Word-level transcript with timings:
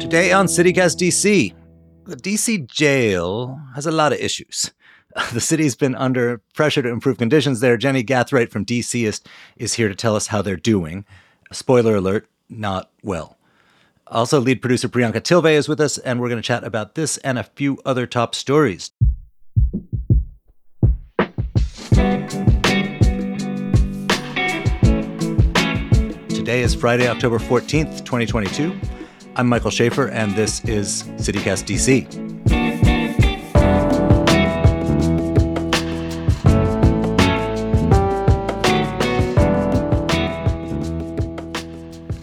Today 0.00 0.32
on 0.32 0.46
CityCast 0.46 0.96
DC, 0.96 1.54
the 2.06 2.16
DC 2.16 2.66
jail 2.66 3.60
has 3.74 3.86
a 3.86 3.92
lot 3.92 4.12
of 4.12 4.18
issues. 4.18 4.72
The 5.32 5.40
city's 5.40 5.74
been 5.76 5.94
under 5.94 6.40
pressure 6.54 6.82
to 6.82 6.88
improve 6.88 7.18
conditions 7.18 7.60
there. 7.60 7.76
Jenny 7.76 8.02
Gathright 8.02 8.50
from 8.50 8.64
DCist, 8.64 9.26
is 9.56 9.74
here 9.74 9.88
to 9.88 9.94
tell 9.94 10.16
us 10.16 10.28
how 10.28 10.40
they're 10.40 10.56
doing. 10.56 11.04
Spoiler 11.52 11.96
alert, 11.96 12.28
not 12.48 12.90
well. 13.02 13.36
Also, 14.06 14.40
lead 14.40 14.62
producer 14.62 14.88
Priyanka 14.88 15.20
Tilve 15.20 15.52
is 15.52 15.68
with 15.68 15.80
us, 15.80 15.98
and 15.98 16.20
we're 16.20 16.28
going 16.28 16.40
to 16.40 16.46
chat 16.46 16.64
about 16.64 16.94
this 16.94 17.18
and 17.18 17.38
a 17.38 17.44
few 17.44 17.78
other 17.84 18.06
top 18.06 18.34
stories. 18.34 18.92
Today 26.28 26.62
is 26.62 26.74
Friday, 26.74 27.08
October 27.08 27.38
14th, 27.38 28.04
2022. 28.04 28.99
I'm 29.36 29.46
Michael 29.46 29.70
Schaefer, 29.70 30.08
and 30.08 30.34
this 30.34 30.64
is 30.64 31.04
CityCast 31.18 31.64
DC. 31.64 32.30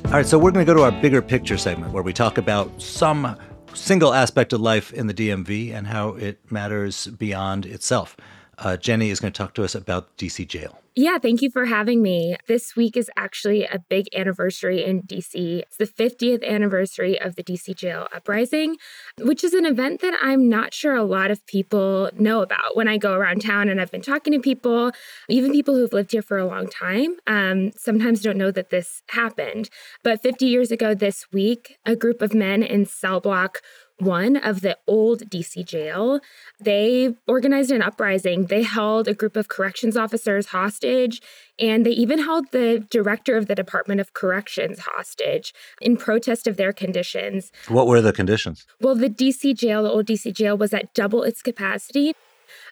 All 0.05 0.11
right, 0.11 0.25
so 0.25 0.37
we're 0.37 0.51
going 0.51 0.65
to 0.65 0.69
go 0.69 0.77
to 0.77 0.83
our 0.83 0.91
bigger 1.01 1.21
picture 1.21 1.57
segment 1.57 1.93
where 1.93 2.03
we 2.03 2.11
talk 2.11 2.37
about 2.37 2.81
some 2.81 3.37
single 3.73 4.13
aspect 4.13 4.51
of 4.51 4.59
life 4.59 4.91
in 4.91 5.07
the 5.07 5.13
DMV 5.13 5.73
and 5.73 5.87
how 5.87 6.09
it 6.09 6.39
matters 6.51 7.07
beyond 7.07 7.65
itself. 7.65 8.17
Uh, 8.57 8.75
Jenny 8.75 9.09
is 9.09 9.19
going 9.19 9.31
to 9.33 9.37
talk 9.37 9.53
to 9.55 9.63
us 9.63 9.75
about 9.75 10.17
DC 10.17 10.47
Jail. 10.47 10.79
Yeah, 10.99 11.19
thank 11.19 11.43
you 11.43 11.51
for 11.51 11.65
having 11.65 12.01
me. 12.01 12.37
This 12.47 12.75
week 12.75 12.97
is 12.97 13.11
actually 13.15 13.65
a 13.65 13.77
big 13.77 14.07
anniversary 14.15 14.83
in 14.83 15.03
DC. 15.03 15.59
It's 15.59 15.77
the 15.77 15.85
50th 15.85 16.43
anniversary 16.43 17.21
of 17.21 17.35
the 17.35 17.43
DC 17.43 17.75
jail 17.75 18.07
uprising, 18.15 18.77
which 19.19 19.43
is 19.43 19.53
an 19.53 19.63
event 19.63 20.01
that 20.01 20.17
I'm 20.19 20.49
not 20.49 20.73
sure 20.73 20.95
a 20.95 21.03
lot 21.03 21.29
of 21.29 21.45
people 21.45 22.09
know 22.17 22.41
about. 22.41 22.75
When 22.75 22.87
I 22.87 22.97
go 22.97 23.13
around 23.13 23.43
town 23.43 23.69
and 23.69 23.79
I've 23.79 23.91
been 23.91 24.01
talking 24.01 24.33
to 24.33 24.39
people, 24.39 24.91
even 25.29 25.51
people 25.51 25.75
who've 25.75 25.93
lived 25.93 26.13
here 26.13 26.23
for 26.23 26.39
a 26.39 26.47
long 26.47 26.67
time, 26.67 27.17
um, 27.27 27.73
sometimes 27.77 28.21
don't 28.21 28.35
know 28.35 28.49
that 28.49 28.71
this 28.71 29.03
happened. 29.09 29.69
But 30.01 30.23
50 30.23 30.47
years 30.47 30.71
ago 30.71 30.95
this 30.95 31.31
week, 31.31 31.77
a 31.85 31.95
group 31.95 32.23
of 32.23 32.33
men 32.33 32.63
in 32.63 32.87
cell 32.87 33.19
block 33.19 33.61
one 33.99 34.35
of 34.37 34.61
the 34.61 34.77
old 34.87 35.29
DC 35.29 35.65
jail, 35.65 36.19
they 36.59 37.15
organized 37.27 37.71
an 37.71 37.81
uprising. 37.81 38.45
They 38.45 38.63
held 38.63 39.07
a 39.07 39.13
group 39.13 39.35
of 39.35 39.47
corrections 39.47 39.97
officers 39.97 40.47
hostage, 40.47 41.21
and 41.59 41.85
they 41.85 41.91
even 41.91 42.19
held 42.19 42.51
the 42.51 42.85
director 42.89 43.37
of 43.37 43.47
the 43.47 43.55
Department 43.55 43.99
of 43.99 44.13
Corrections 44.13 44.79
hostage 44.79 45.53
in 45.81 45.97
protest 45.97 46.47
of 46.47 46.57
their 46.57 46.73
conditions. 46.73 47.51
What 47.67 47.87
were 47.87 48.01
the 48.01 48.13
conditions? 48.13 48.65
Well, 48.79 48.95
the 48.95 49.09
DC 49.09 49.57
jail, 49.57 49.83
the 49.83 49.89
old 49.89 50.05
DC 50.05 50.33
jail, 50.33 50.57
was 50.57 50.73
at 50.73 50.93
double 50.93 51.23
its 51.23 51.41
capacity. 51.41 52.13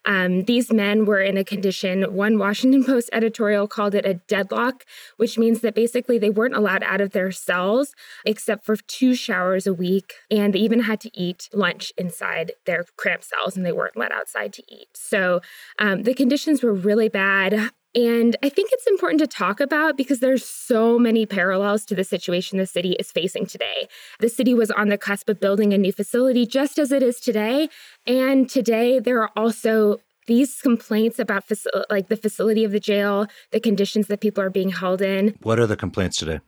Um, 0.06 0.44
these 0.44 0.72
men 0.72 1.06
were 1.06 1.22
in 1.22 1.38
a 1.38 1.44
condition, 1.44 2.14
one 2.14 2.38
Washington 2.38 2.84
Post 2.84 3.09
editorial 3.11 3.67
called 3.67 3.95
it 3.95 4.06
a 4.06 4.16
deadlock, 4.16 4.86
which 5.17 5.38
means 5.38 5.62
that 5.62 5.75
basically 5.75 6.17
they 6.17 6.30
weren't 6.30 6.56
allowed 6.56 6.84
out 6.84 7.02
of 7.02 7.12
their 7.12 7.31
cells 7.31 7.94
except 8.25 8.66
for 8.66 8.75
two 8.75 9.16
showers 9.16 9.66
a 9.66 9.73
week. 9.73 10.14
And 10.30 10.53
they 10.53 10.59
even 10.59 10.81
had 10.81 11.00
to 11.02 11.12
eat 11.20 11.50
lunch 11.53 11.92
inside 11.97 12.53
their 12.66 12.86
cramped 12.97 13.25
cells 13.25 13.58
and 13.58 13.66
they 13.66 13.72
weren't 13.72 13.97
let 13.97 14.12
outside 14.12 14.53
to 14.53 14.64
eat. 14.67 14.89
So 14.94 15.42
um, 15.80 16.03
the 16.03 16.14
conditions 16.14 16.62
were 16.62 16.73
really 16.73 17.09
bad. 17.09 17.72
And 17.95 18.35
I 18.43 18.49
think 18.49 18.69
it's 18.73 18.88
important 18.88 19.21
to 19.21 19.27
talk 19.27 19.61
about 19.61 19.95
because 19.95 20.19
there's 20.19 20.43
so 20.43 20.99
many 20.99 21.25
parallels 21.25 21.85
to 21.85 21.95
the 21.95 22.03
situation 22.03 22.57
the 22.57 22.65
city 22.65 22.91
is 22.93 23.09
facing 23.09 23.45
today. 23.45 23.88
The 24.19 24.27
city 24.27 24.53
was 24.53 24.69
on 24.69 24.89
the 24.89 24.97
cusp 24.97 25.29
of 25.29 25.39
building 25.39 25.73
a 25.73 25.77
new 25.77 25.93
facility 25.93 26.45
just 26.45 26.77
as 26.77 26.91
it 26.91 27.01
is 27.01 27.21
today. 27.21 27.69
And 28.05 28.49
today 28.49 28.99
there 28.99 29.21
are 29.21 29.31
also 29.38 30.00
these 30.28 30.59
complaints 30.61 31.19
about 31.19 31.47
faci- 31.47 31.84
like 31.89 32.09
the 32.09 32.17
facility 32.17 32.66
of 32.66 32.72
the 32.72 32.79
jail, 32.79 33.28
the 33.51 33.59
conditions 33.59 34.07
that 34.07 34.19
people 34.19 34.44
are 34.44 34.50
being 34.50 34.69
held 34.69 35.01
in. 35.01 35.35
What 35.41 35.59
are 35.59 35.67
the 35.67 35.78
complaints 35.78 36.17
today? 36.17 36.41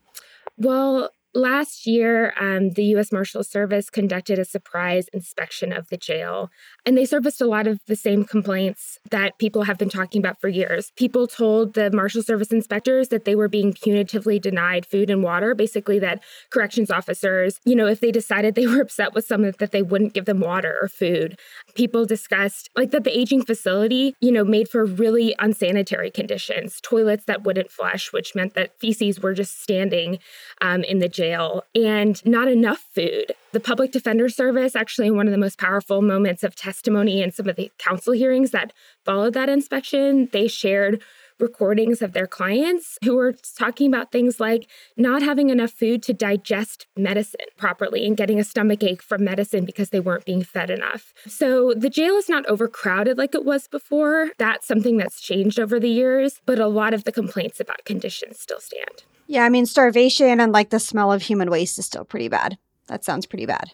Well, 0.58 1.12
Last 1.38 1.86
year, 1.86 2.34
um, 2.42 2.72
the 2.72 2.84
U.S. 2.86 3.12
Marshal 3.12 3.44
Service 3.44 3.92
conducted 3.92 4.40
a 4.40 4.44
surprise 4.44 5.08
inspection 5.14 5.72
of 5.72 5.88
the 5.90 5.96
jail, 5.96 6.50
and 6.84 6.98
they 6.98 7.06
surfaced 7.06 7.42
a 7.42 7.46
lot 7.46 7.68
of 7.68 7.80
the 7.86 7.96
same 7.96 8.26
complaints 8.26 8.98
that 9.12 9.38
people 9.38 9.62
have 9.62 9.78
been 9.78 9.92
talking 9.92 10.20
about 10.20 10.42
for 10.42 10.48
years. 10.48 10.92
People 10.96 11.28
told 11.28 11.76
the 11.76 11.92
Marshal 11.92 12.24
Service 12.24 12.48
inspectors 12.52 13.10
that 13.10 13.26
they 13.26 13.36
were 13.36 13.48
being 13.48 13.72
punitively 13.72 14.42
denied 14.42 14.84
food 14.84 15.12
and 15.12 15.22
water, 15.22 15.54
basically, 15.54 16.00
that 16.00 16.24
corrections 16.50 16.90
officers, 16.90 17.60
you 17.66 17.76
know, 17.76 17.86
if 17.86 18.00
they 18.00 18.12
decided 18.12 18.56
they 18.56 18.66
were 18.76 18.82
upset 18.82 19.14
with 19.14 19.28
someone, 19.28 19.54
that 19.60 19.72
they 19.72 19.84
wouldn't 19.84 20.16
give 20.16 20.26
them 20.26 20.40
water 20.40 20.76
or 20.82 20.88
food. 20.88 21.38
People 21.76 22.08
discussed, 22.08 22.68
like, 22.76 22.90
that 22.90 23.04
the 23.04 23.16
aging 23.16 23.46
facility, 23.46 24.16
you 24.22 24.32
know, 24.32 24.44
made 24.44 24.70
for 24.70 24.86
really 24.86 25.36
unsanitary 25.38 26.10
conditions, 26.10 26.82
toilets 26.82 27.26
that 27.26 27.44
wouldn't 27.44 27.70
flush, 27.70 28.12
which 28.12 28.34
meant 28.34 28.56
that 28.56 28.80
feces 28.80 29.20
were 29.20 29.36
just 29.36 29.62
standing 29.62 30.18
um, 30.62 30.84
in 30.84 30.98
the 30.98 31.08
jail 31.08 31.27
jail 31.28 31.64
and 31.76 32.26
not 32.26 32.48
enough 32.48 32.86
food. 32.94 33.32
The 33.52 33.60
public 33.60 33.92
defender 33.92 34.30
service, 34.30 34.76
actually, 34.76 35.12
one 35.12 35.28
of 35.28 35.32
the 35.32 35.38
most 35.38 35.58
powerful 35.58 36.02
moments 36.02 36.44
of 36.44 36.56
testimony 36.56 37.22
in 37.22 37.32
some 37.32 37.50
of 37.50 37.56
the 37.56 37.72
council 37.78 38.14
hearings 38.14 38.52
that 38.52 38.74
followed 39.06 39.34
that 39.34 39.50
inspection, 39.50 40.30
they 40.32 40.48
shared 40.48 41.02
recordings 41.40 42.02
of 42.02 42.14
their 42.14 42.28
clients 42.28 42.98
who 43.04 43.16
were 43.16 43.34
talking 43.58 43.88
about 43.94 44.12
things 44.12 44.40
like 44.40 44.68
not 44.96 45.22
having 45.22 45.50
enough 45.50 45.72
food 45.72 46.04
to 46.04 46.14
digest 46.14 46.88
medicine 46.96 47.46
properly 47.58 48.06
and 48.06 48.18
getting 48.18 48.40
a 48.40 48.44
stomach 48.44 48.84
ache 48.84 49.02
from 49.02 49.24
medicine 49.24 49.66
because 49.66 49.90
they 49.90 50.00
weren't 50.00 50.26
being 50.26 50.44
fed 50.44 50.70
enough. 50.70 51.14
So 51.28 51.74
the 51.76 51.90
jail 51.90 52.16
is 52.16 52.30
not 52.30 52.46
overcrowded 52.48 53.18
like 53.18 53.36
it 53.36 53.46
was 53.46 53.68
before. 53.68 54.30
That's 54.38 54.68
something 54.68 54.98
that's 54.98 55.22
changed 55.22 55.60
over 55.60 55.80
the 55.80 55.90
years, 55.90 56.42
but 56.46 56.60
a 56.60 56.68
lot 56.68 56.94
of 56.94 57.04
the 57.04 57.12
complaints 57.12 57.60
about 57.60 57.86
conditions 57.86 58.40
still 58.40 58.60
stand. 58.60 59.04
Yeah, 59.28 59.44
I 59.44 59.50
mean, 59.50 59.66
starvation 59.66 60.40
and 60.40 60.52
like 60.52 60.70
the 60.70 60.80
smell 60.80 61.12
of 61.12 61.22
human 61.22 61.50
waste 61.50 61.78
is 61.78 61.86
still 61.86 62.06
pretty 62.06 62.30
bad. 62.30 62.58
That 62.88 63.04
sounds 63.04 63.26
pretty 63.26 63.46
bad. 63.46 63.72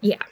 Yeah. 0.00 0.22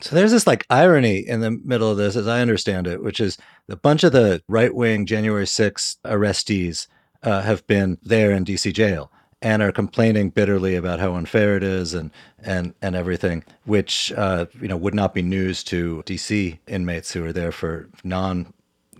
So 0.00 0.14
there's 0.14 0.30
this 0.30 0.46
like 0.46 0.64
irony 0.70 1.18
in 1.18 1.40
the 1.40 1.50
middle 1.50 1.90
of 1.90 1.96
this, 1.96 2.14
as 2.14 2.28
I 2.28 2.40
understand 2.40 2.86
it, 2.86 3.02
which 3.02 3.18
is 3.18 3.36
a 3.68 3.76
bunch 3.76 4.04
of 4.04 4.12
the 4.12 4.42
right 4.48 4.72
wing 4.74 5.06
January 5.06 5.44
6th 5.44 5.96
arrestees 6.04 6.86
uh, 7.22 7.42
have 7.42 7.66
been 7.66 7.98
there 8.02 8.30
in 8.30 8.44
DC 8.44 8.72
jail 8.72 9.10
and 9.42 9.62
are 9.62 9.72
complaining 9.72 10.30
bitterly 10.30 10.76
about 10.76 11.00
how 11.00 11.14
unfair 11.14 11.56
it 11.56 11.62
is 11.62 11.94
and 11.94 12.10
and 12.38 12.74
and 12.82 12.94
everything, 12.96 13.44
which 13.64 14.12
uh, 14.12 14.46
you 14.60 14.68
know 14.68 14.76
would 14.76 14.94
not 14.94 15.14
be 15.14 15.22
news 15.22 15.64
to 15.64 16.02
DC 16.06 16.58
inmates 16.68 17.12
who 17.12 17.24
are 17.24 17.32
there 17.32 17.52
for 17.52 17.88
non 18.04 18.52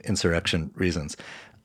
insurrection 0.05 0.71
reasons. 0.75 1.17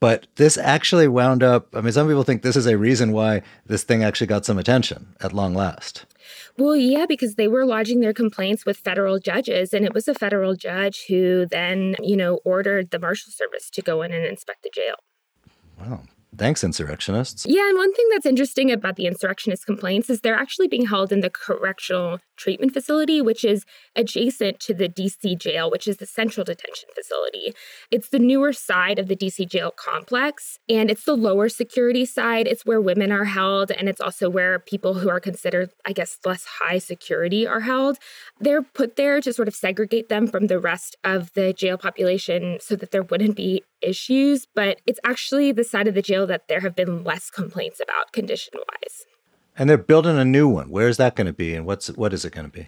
But 0.04 0.28
this 0.36 0.58
actually 0.58 1.08
wound 1.08 1.44
up, 1.44 1.74
I 1.74 1.80
mean, 1.80 1.94
some 1.94 2.10
people 2.10 2.24
think 2.24 2.42
this 2.42 2.58
is 2.58 2.66
a 2.66 2.78
reason 2.78 3.14
why 3.14 3.42
this 3.68 3.86
thing 3.86 4.04
actually 4.04 4.28
got 4.28 4.44
some 4.44 4.58
attention 4.58 5.16
at 5.22 5.32
long 5.32 5.54
last. 5.54 6.06
Well, 6.58 6.76
yeah, 6.76 7.06
because 7.06 7.36
they 7.36 7.48
were 7.48 7.66
lodging 7.66 8.02
their 8.02 8.12
complaints 8.12 8.66
with 8.66 8.76
federal 8.76 9.18
judges, 9.18 9.74
and 9.74 9.86
it 9.86 9.94
was 9.94 10.10
a 10.10 10.14
federal 10.14 10.58
judge 10.58 11.06
who 11.08 11.46
then, 11.46 11.96
you 12.02 12.18
know, 12.18 12.42
ordered 12.44 12.92
the 12.92 13.00
Marshal 13.00 13.32
Service 13.32 13.70
to 13.70 13.82
go 13.82 14.02
in 14.02 14.12
and 14.12 14.26
inspect 14.26 14.64
the 14.64 14.72
jail. 14.76 14.96
Wow. 15.80 16.02
Thanks, 16.38 16.64
insurrectionists. 16.64 17.46
Yeah, 17.48 17.68
and 17.68 17.78
one 17.78 17.94
thing 17.94 18.08
that's 18.12 18.26
interesting 18.26 18.72
about 18.72 18.96
the 18.96 19.06
insurrectionist 19.06 19.66
complaints 19.66 20.10
is 20.10 20.22
they're 20.22 20.36
actually 20.36 20.68
being 20.68 20.88
held 20.88 21.12
in 21.12 21.22
the 21.22 21.30
correctional 21.30 22.20
treatment 22.38 22.74
facility, 22.74 23.22
which 23.22 23.46
is 23.46 23.66
adjacent 23.96 24.60
to 24.62 24.74
the 24.74 24.90
DC 24.90 25.38
jail, 25.38 25.70
which 25.70 25.88
is 25.88 25.98
the 25.98 26.06
central 26.06 26.44
detention 26.44 26.90
facility. 26.96 27.54
It's 27.92 28.10
the 28.10 28.20
newer 28.20 28.52
side 28.54 28.98
of 28.98 29.08
the 29.08 29.16
DC 29.16 29.48
jail 29.48 29.72
complex, 29.72 30.58
and 30.68 30.90
it's 30.90 31.04
the 31.04 31.16
lower 31.16 31.50
security 31.50 32.06
side. 32.06 32.48
It's 32.48 32.66
where 32.66 32.82
women 32.82 33.12
are 33.12 33.26
held, 33.26 33.72
and 33.72 33.88
it's 33.88 34.02
also 34.02 34.30
where 34.30 34.60
people 34.60 34.96
who 34.96 35.10
are 35.10 35.20
considered, 35.20 35.70
I 35.86 35.94
guess, 35.94 36.18
less 36.26 36.46
high 36.60 36.80
security 36.80 37.46
are 37.46 37.62
held. 37.62 37.98
They're 38.40 38.64
put 38.64 38.96
there 38.96 39.22
to 39.22 39.34
sort 39.34 39.48
of 39.48 39.56
segregate 39.56 40.10
them 40.10 40.28
from 40.28 40.48
the 40.48 40.60
rest 40.60 40.96
of 41.04 41.32
the 41.34 41.54
jail 41.54 41.78
population 41.78 42.58
so 42.60 42.76
that 42.76 42.92
there 42.92 43.04
wouldn't 43.04 43.36
be 43.36 43.64
issues, 43.88 44.48
but 44.54 44.82
it's 44.86 45.00
actually 45.04 45.52
the 45.52 45.64
side 45.64 45.88
of 45.88 45.94
the 45.94 46.02
jail 46.02 46.26
that 46.28 46.48
there 46.48 46.62
have 46.62 46.76
been 46.76 47.04
less 47.04 47.30
complaints 47.30 47.80
about 47.82 48.12
condition 48.12 48.54
wise. 48.56 49.06
And 49.58 49.70
they're 49.70 49.78
building 49.78 50.18
a 50.18 50.26
new 50.26 50.48
one. 50.48 50.70
Where 50.70 50.88
is 50.88 50.98
that 50.98 51.16
going 51.16 51.28
to 51.28 51.34
be 51.34 51.54
and 51.54 51.66
what's 51.66 51.88
what 51.90 52.14
is 52.14 52.26
it 52.26 52.34
going 52.34 52.50
to 52.50 52.52
be? 52.52 52.68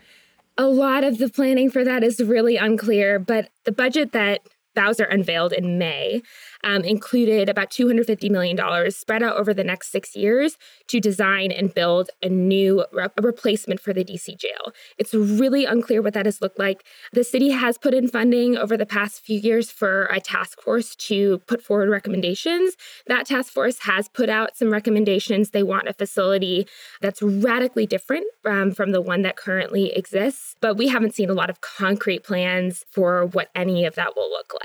A 0.58 0.68
lot 0.68 1.04
of 1.04 1.18
the 1.18 1.30
planning 1.30 1.70
for 1.70 1.84
that 1.84 2.04
is 2.04 2.20
really 2.22 2.56
unclear, 2.56 3.20
but 3.20 3.50
the 3.66 3.72
budget 3.72 4.12
that 4.14 4.42
Bowser 4.76 5.06
unveiled 5.06 5.54
in 5.54 5.78
May 5.78 6.22
um, 6.64 6.84
included 6.84 7.48
about 7.48 7.70
$250 7.70 8.30
million 8.30 8.92
spread 8.92 9.24
out 9.24 9.38
over 9.38 9.54
the 9.54 9.64
next 9.64 9.92
six 9.92 10.16
years 10.16 10.58
to 10.88 11.00
design 11.00 11.52
and 11.52 11.74
build 11.74 12.10
a 12.22 12.30
new 12.30 12.86
re- 12.92 13.08
a 13.18 13.22
replacement 13.22 13.80
for 13.80 13.94
the 13.94 14.04
DC 14.04 14.38
jail. 14.38 14.74
It's 14.98 15.14
really 15.14 15.66
unclear 15.66 16.02
what 16.02 16.14
that 16.14 16.26
has 16.26 16.42
looked 16.42 16.60
like. 16.60 16.84
The 17.14 17.24
city 17.24 17.52
has 17.52 17.78
put 17.78 17.94
in 17.94 18.08
funding 18.08 18.58
over 18.58 18.76
the 18.76 18.86
past 18.86 19.22
few 19.22 19.40
years 19.40 19.72
for 19.72 20.06
a 20.06 20.20
task 20.20 20.62
force 20.62 20.96
to 20.96 21.40
put 21.48 21.62
forward 21.62 21.90
recommendations. 21.90 22.76
That 23.08 23.28
task 23.28 23.54
force 23.54 23.80
has 23.80 24.10
put 24.10 24.30
out 24.30 24.58
some 24.58 24.72
recommendations. 24.72 25.52
They 25.52 25.64
want 25.64 25.88
a 25.88 25.94
facility 25.94 26.68
that's 27.02 27.22
radically 27.22 27.86
different 27.86 28.26
um, 28.46 28.72
from 28.72 28.92
the 28.92 29.02
one 29.02 29.22
that 29.22 29.36
currently 29.36 29.94
exists, 29.96 30.56
but 30.62 30.76
we 30.78 30.88
haven't 30.88 31.14
seen 31.14 31.30
a 31.30 31.34
lot 31.34 31.50
of 31.50 31.62
concrete 31.62 32.24
plans 32.24 32.86
for 32.92 33.26
what 33.28 33.50
any 33.56 33.86
of 33.86 33.96
that 33.96 34.16
will 34.16 34.30
look 34.30 34.54
like. 34.60 34.65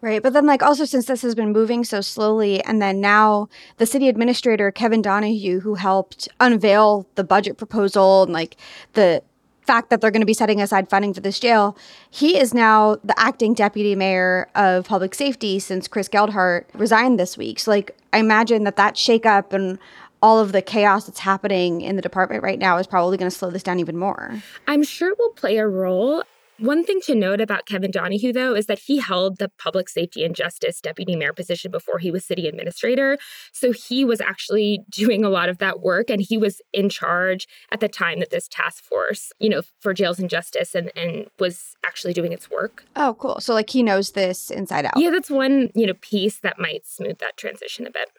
Right. 0.00 0.22
But 0.22 0.34
then, 0.34 0.44
like, 0.44 0.62
also 0.62 0.84
since 0.84 1.06
this 1.06 1.22
has 1.22 1.34
been 1.34 1.50
moving 1.50 1.82
so 1.82 2.02
slowly, 2.02 2.62
and 2.64 2.82
then 2.82 3.00
now 3.00 3.48
the 3.78 3.86
city 3.86 4.08
administrator, 4.10 4.70
Kevin 4.70 5.00
Donahue, 5.00 5.60
who 5.60 5.76
helped 5.76 6.28
unveil 6.40 7.06
the 7.14 7.24
budget 7.24 7.56
proposal 7.56 8.24
and 8.24 8.32
like 8.32 8.58
the 8.92 9.22
fact 9.62 9.88
that 9.88 10.02
they're 10.02 10.10
going 10.10 10.20
to 10.20 10.26
be 10.26 10.34
setting 10.34 10.60
aside 10.60 10.90
funding 10.90 11.14
for 11.14 11.22
this 11.22 11.40
jail, 11.40 11.74
he 12.10 12.38
is 12.38 12.52
now 12.52 12.96
the 13.02 13.18
acting 13.18 13.54
deputy 13.54 13.94
mayor 13.94 14.50
of 14.54 14.86
public 14.86 15.14
safety 15.14 15.58
since 15.58 15.88
Chris 15.88 16.06
Geldart 16.06 16.66
resigned 16.74 17.18
this 17.18 17.38
week. 17.38 17.58
So, 17.58 17.70
like, 17.70 17.96
I 18.12 18.18
imagine 18.18 18.64
that 18.64 18.76
that 18.76 18.96
shakeup 18.96 19.54
and 19.54 19.78
all 20.22 20.38
of 20.38 20.52
the 20.52 20.60
chaos 20.60 21.06
that's 21.06 21.20
happening 21.20 21.80
in 21.80 21.96
the 21.96 22.02
department 22.02 22.42
right 22.42 22.58
now 22.58 22.76
is 22.76 22.86
probably 22.86 23.16
going 23.16 23.30
to 23.30 23.36
slow 23.36 23.50
this 23.50 23.62
down 23.62 23.80
even 23.80 23.96
more. 23.96 24.42
I'm 24.66 24.82
sure 24.82 25.10
it 25.10 25.18
will 25.18 25.30
play 25.30 25.56
a 25.56 25.66
role. 25.66 26.24
One 26.58 26.84
thing 26.84 27.00
to 27.02 27.14
note 27.14 27.40
about 27.40 27.66
Kevin 27.66 27.90
Donahue, 27.90 28.32
though, 28.32 28.54
is 28.54 28.66
that 28.66 28.78
he 28.78 28.98
held 28.98 29.38
the 29.38 29.50
public 29.58 29.88
safety 29.88 30.24
and 30.24 30.36
justice 30.36 30.80
deputy 30.80 31.16
mayor 31.16 31.32
position 31.32 31.70
before 31.70 31.98
he 31.98 32.12
was 32.12 32.24
city 32.24 32.46
administrator. 32.46 33.18
So 33.52 33.72
he 33.72 34.04
was 34.04 34.20
actually 34.20 34.82
doing 34.90 35.24
a 35.24 35.28
lot 35.28 35.48
of 35.48 35.58
that 35.58 35.80
work 35.80 36.10
and 36.10 36.22
he 36.22 36.38
was 36.38 36.62
in 36.72 36.88
charge 36.88 37.48
at 37.72 37.80
the 37.80 37.88
time 37.88 38.20
that 38.20 38.30
this 38.30 38.46
task 38.48 38.84
force, 38.84 39.32
you 39.40 39.48
know, 39.48 39.62
for 39.80 39.92
jails 39.92 40.18
and 40.18 40.30
justice 40.30 40.74
and, 40.74 40.92
and 40.96 41.26
was 41.40 41.74
actually 41.84 42.12
doing 42.12 42.32
its 42.32 42.50
work. 42.50 42.84
Oh, 42.94 43.14
cool. 43.14 43.40
So, 43.40 43.52
like, 43.52 43.70
he 43.70 43.82
knows 43.82 44.12
this 44.12 44.50
inside 44.50 44.84
out. 44.84 44.96
Yeah, 44.96 45.10
that's 45.10 45.30
one, 45.30 45.70
you 45.74 45.86
know, 45.86 45.94
piece 45.94 46.38
that 46.40 46.58
might 46.58 46.86
smooth 46.86 47.18
that 47.18 47.36
transition 47.36 47.86
a 47.86 47.90
bit. 47.90 48.10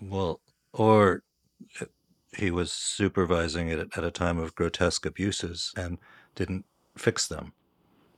Well, 0.00 0.40
or 0.72 1.22
uh, 1.80 1.86
he 2.36 2.50
was 2.50 2.72
supervising 2.72 3.68
it 3.68 3.90
at 3.94 4.04
a 4.04 4.10
time 4.10 4.38
of 4.38 4.54
grotesque 4.54 5.04
abuses 5.04 5.72
and 5.76 5.98
didn't 6.34 6.64
fix 6.96 7.28
them. 7.28 7.52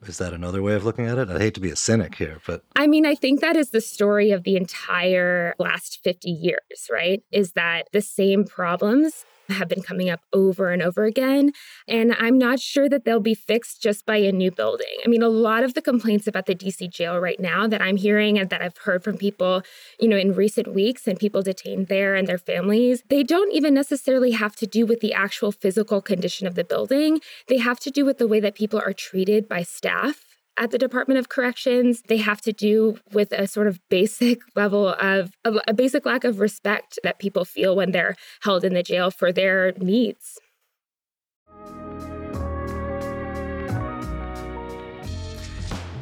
Is 0.09 0.19
that 0.19 0.33
another 0.33 0.63
way 0.63 0.75
of 0.75 0.85
looking 0.85 1.07
at 1.07 1.19
it? 1.19 1.31
I 1.31 1.39
hate 1.39 1.55
to 1.55 1.61
be 1.61 1.71
a 1.71 1.77
cynic 1.77 2.17
here, 2.17 2.39
but 2.47 2.63
I 2.77 2.87
mean, 2.87 3.07
I 3.07 3.15
think 3.15 3.41
that 3.41 3.57
is 3.57 3.71
the 3.71 3.81
story 3.81 4.31
of 4.31 4.45
the 4.45 4.57
entire 4.57 5.55
last 5.59 6.01
50 6.05 6.31
years, 6.31 6.89
right? 6.91 7.23
Is 7.31 7.53
that 7.53 7.89
the 7.93 8.03
same 8.03 8.45
problems 8.45 9.25
have 9.51 9.69
been 9.69 9.83
coming 9.83 10.11
up 10.11 10.21
over 10.33 10.71
and 10.71 10.83
over 10.83 11.05
again. 11.05 11.53
And 11.89 12.15
I'm 12.19 12.39
not 12.39 12.61
sure 12.61 12.89
that 12.89 13.05
they'll 13.05 13.21
be 13.21 13.35
fixed 13.35 13.83
just 13.83 14.07
by 14.07 14.17
a 14.17 14.33
new 14.33 14.51
building. 14.51 14.97
I 15.05 15.09
mean, 15.09 15.23
a 15.23 15.29
lot 15.29 15.65
of 15.65 15.75
the 15.75 15.83
complaints 15.83 16.27
about 16.27 16.47
the 16.47 16.55
DC 16.55 16.91
jail 16.91 17.19
right 17.19 17.39
now 17.39 17.67
that 17.67 17.83
I'm 17.83 17.97
hearing 17.97 18.39
and 18.39 18.51
that 18.51 18.63
I've 18.63 18.77
heard 18.79 19.05
from 19.05 19.17
people, 19.17 19.63
you 19.99 20.09
know, 20.09 20.17
in 20.17 20.35
recent 20.35 20.75
weeks 20.75 21.07
and 21.07 21.19
people 21.19 21.43
detained 21.43 21.89
there 21.89 22.15
and 22.15 22.27
their 22.27 22.39
families, 22.39 23.03
they 23.09 23.23
don't 23.23 23.53
even 23.53 23.75
necessarily 23.75 24.33
have 24.33 24.57
to 24.57 24.67
do 24.67 24.87
with 24.87 25.01
the 25.01 25.13
actual 25.13 25.53
physical 25.53 26.01
condition 26.01 26.47
of 26.47 26.55
the 26.55 26.65
building. 26.65 27.21
They 27.49 27.59
have 27.59 27.81
to 27.81 27.91
do 27.91 28.05
with 28.05 28.19
the 28.19 28.29
way 28.29 28.41
that 28.41 28.55
people 28.55 28.81
are 28.81 28.93
treated 28.93 29.49
by 29.49 29.63
staff 29.63 30.34
at 30.57 30.71
the 30.71 30.79
Department 30.79 31.19
of 31.19 31.29
Corrections, 31.29 32.03
they 32.03 32.19
have 32.19 32.41
to 32.43 32.53
do 32.53 32.99
with 33.13 33.33
a 33.33 33.47
sort 33.47 33.67
of 33.67 33.81
basic 33.89 34.41
level 34.57 34.89
of, 34.89 35.33
a 35.45 35.75
basic 35.75 36.07
lack 36.07 36.25
of 36.25 36.41
respect 36.41 36.99
that 37.03 37.19
people 37.19 37.45
feel 37.45 37.77
when 37.77 37.93
they're 37.93 38.17
held 38.43 38.65
in 38.65 38.75
the 38.75 38.83
jail 38.83 39.11
for 39.11 39.33
their 39.33 39.73
needs. 39.79 40.39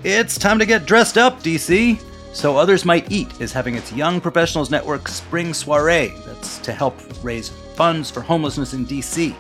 It's 0.04 0.37
time 0.37 0.58
to 0.58 0.66
get 0.66 0.84
dressed 0.84 1.16
up, 1.16 1.43
DC. 1.43 2.02
So 2.32 2.56
Others 2.56 2.84
Might 2.84 3.12
Eat 3.12 3.40
is 3.40 3.52
having 3.52 3.76
its 3.76 3.93
Young 3.93 4.20
Professionals 4.20 4.70
Network 4.70 5.06
Spring 5.06 5.54
Soiree. 5.54 6.12
That's 6.26 6.58
to 6.58 6.72
help 6.72 6.99
raise 7.22 7.50
funds 7.76 8.10
for 8.10 8.20
homelessness 8.20 8.75
in 8.75 8.84
DC. 8.84 9.37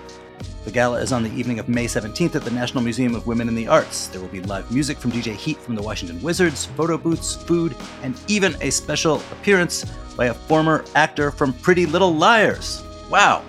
The 0.64 0.70
gala 0.70 1.00
is 1.00 1.12
on 1.12 1.24
the 1.24 1.32
evening 1.32 1.58
of 1.58 1.68
May 1.68 1.86
17th 1.86 2.36
at 2.36 2.44
the 2.44 2.50
National 2.50 2.84
Museum 2.84 3.16
of 3.16 3.26
Women 3.26 3.48
in 3.48 3.56
the 3.56 3.66
Arts. 3.66 4.06
There 4.06 4.20
will 4.20 4.28
be 4.28 4.40
live 4.42 4.70
music 4.70 4.96
from 4.96 5.10
DJ 5.10 5.34
Heat 5.34 5.58
from 5.58 5.74
the 5.74 5.82
Washington 5.82 6.22
Wizards, 6.22 6.66
photo 6.66 6.96
booths, 6.96 7.34
food, 7.34 7.74
and 8.04 8.14
even 8.28 8.54
a 8.60 8.70
special 8.70 9.16
appearance 9.32 9.84
by 10.16 10.26
a 10.26 10.34
former 10.34 10.84
actor 10.94 11.32
from 11.32 11.52
Pretty 11.52 11.84
Little 11.84 12.14
Liars. 12.14 12.84
Wow! 13.10 13.42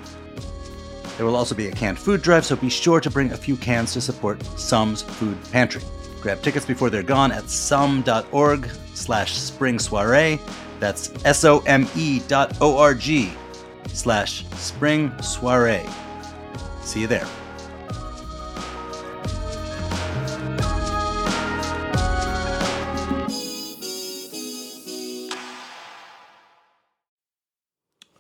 There 1.18 1.26
will 1.28 1.36
also 1.36 1.54
be 1.54 1.68
a 1.68 1.72
canned 1.72 2.00
food 2.00 2.24
drive, 2.24 2.46
so 2.46 2.56
be 2.56 2.70
sure 2.70 3.00
to 3.00 3.12
bring 3.12 3.32
a 3.32 3.38
few 3.38 3.58
cans 3.58 3.94
to 3.94 4.02
support 4.02 4.44
SOME's 4.58 5.04
Food 5.04 5.38
Pantry. 5.52 5.84
Grab 6.20 6.42
tickets 6.42 6.66
before 6.66 6.90
they're 6.90 7.04
gone 7.04 7.32
at 7.32 7.48
some.org 7.48 8.68
slash 8.96 9.34
spring 9.34 9.78
soiree. 9.78 10.40
That's 10.80 11.14
S-O-M-E 11.26 12.22
dot 12.28 12.58
O-R-G 12.60 13.32
slash 13.90 14.48
spring 14.56 15.12
soiree. 15.22 15.86
See 16.84 17.02
you 17.02 17.08
there. 17.08 17.28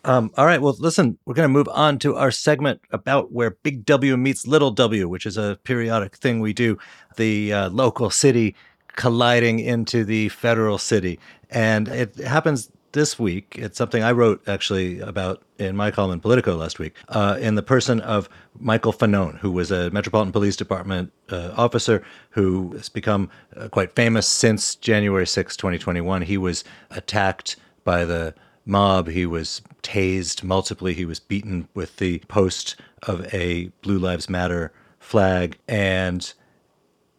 Um, 0.06 0.32
all 0.36 0.46
right. 0.46 0.62
Well, 0.62 0.76
listen, 0.80 1.18
we're 1.26 1.34
going 1.34 1.48
to 1.48 1.54
move 1.54 1.70
on 1.70 1.98
to 2.00 2.16
our 2.16 2.32
segment 2.32 2.82
about 2.92 3.32
where 3.32 3.52
Big 3.64 3.86
W 3.86 4.18
meets 4.18 4.46
Little 4.46 4.72
W, 4.72 5.08
which 5.08 5.26
is 5.26 5.38
a 5.38 5.58
periodic 5.64 6.18
thing 6.18 6.42
we 6.42 6.52
do. 6.52 6.78
The 7.16 7.54
uh, 7.54 7.70
local 7.70 8.10
city 8.10 8.56
colliding 8.96 9.60
into 9.60 10.04
the 10.04 10.30
federal 10.30 10.78
city. 10.78 11.20
And 11.50 11.88
it 11.88 12.18
happens 12.18 12.70
this 12.94 13.20
week. 13.20 13.56
It's 13.58 13.78
something 13.78 14.02
I 14.02 14.12
wrote 14.12 14.42
actually 14.48 15.00
about 15.00 15.44
in 15.60 15.76
my 15.76 15.92
column 15.92 16.14
in 16.14 16.20
Politico 16.20 16.56
last 16.56 16.80
week, 16.80 16.96
uh, 17.10 17.38
in 17.40 17.56
the 17.56 17.64
person 17.64 18.00
of 18.02 18.30
Michael 18.60 18.94
Fanone, 18.94 19.38
who 19.40 19.52
was 19.52 19.72
a 19.72 19.90
Metropolitan 19.92 20.32
Police 20.32 20.56
Department 20.56 21.12
uh, 21.30 21.54
officer 21.58 22.04
who 22.32 22.72
has 22.74 22.90
become 22.90 23.30
uh, 23.58 23.68
quite 23.68 23.96
famous 23.96 24.28
since 24.28 24.76
January 24.76 25.28
6, 25.28 25.58
2021. 25.58 26.22
He 26.22 26.38
was 26.38 26.64
attacked 26.92 27.58
by 27.84 28.06
the 28.06 28.34
mob. 28.66 29.10
He 29.10 29.26
was 29.26 29.62
tased 29.82 30.44
multiply. 30.44 30.92
He 30.92 31.06
was 31.06 31.20
beaten 31.20 31.68
with 31.74 31.98
the 31.98 32.20
post 32.28 32.76
of 33.04 33.32
a 33.34 33.72
Blue 33.82 34.00
Lives 34.00 34.30
Matter 34.30 34.72
flag, 35.00 35.58
and 35.68 36.34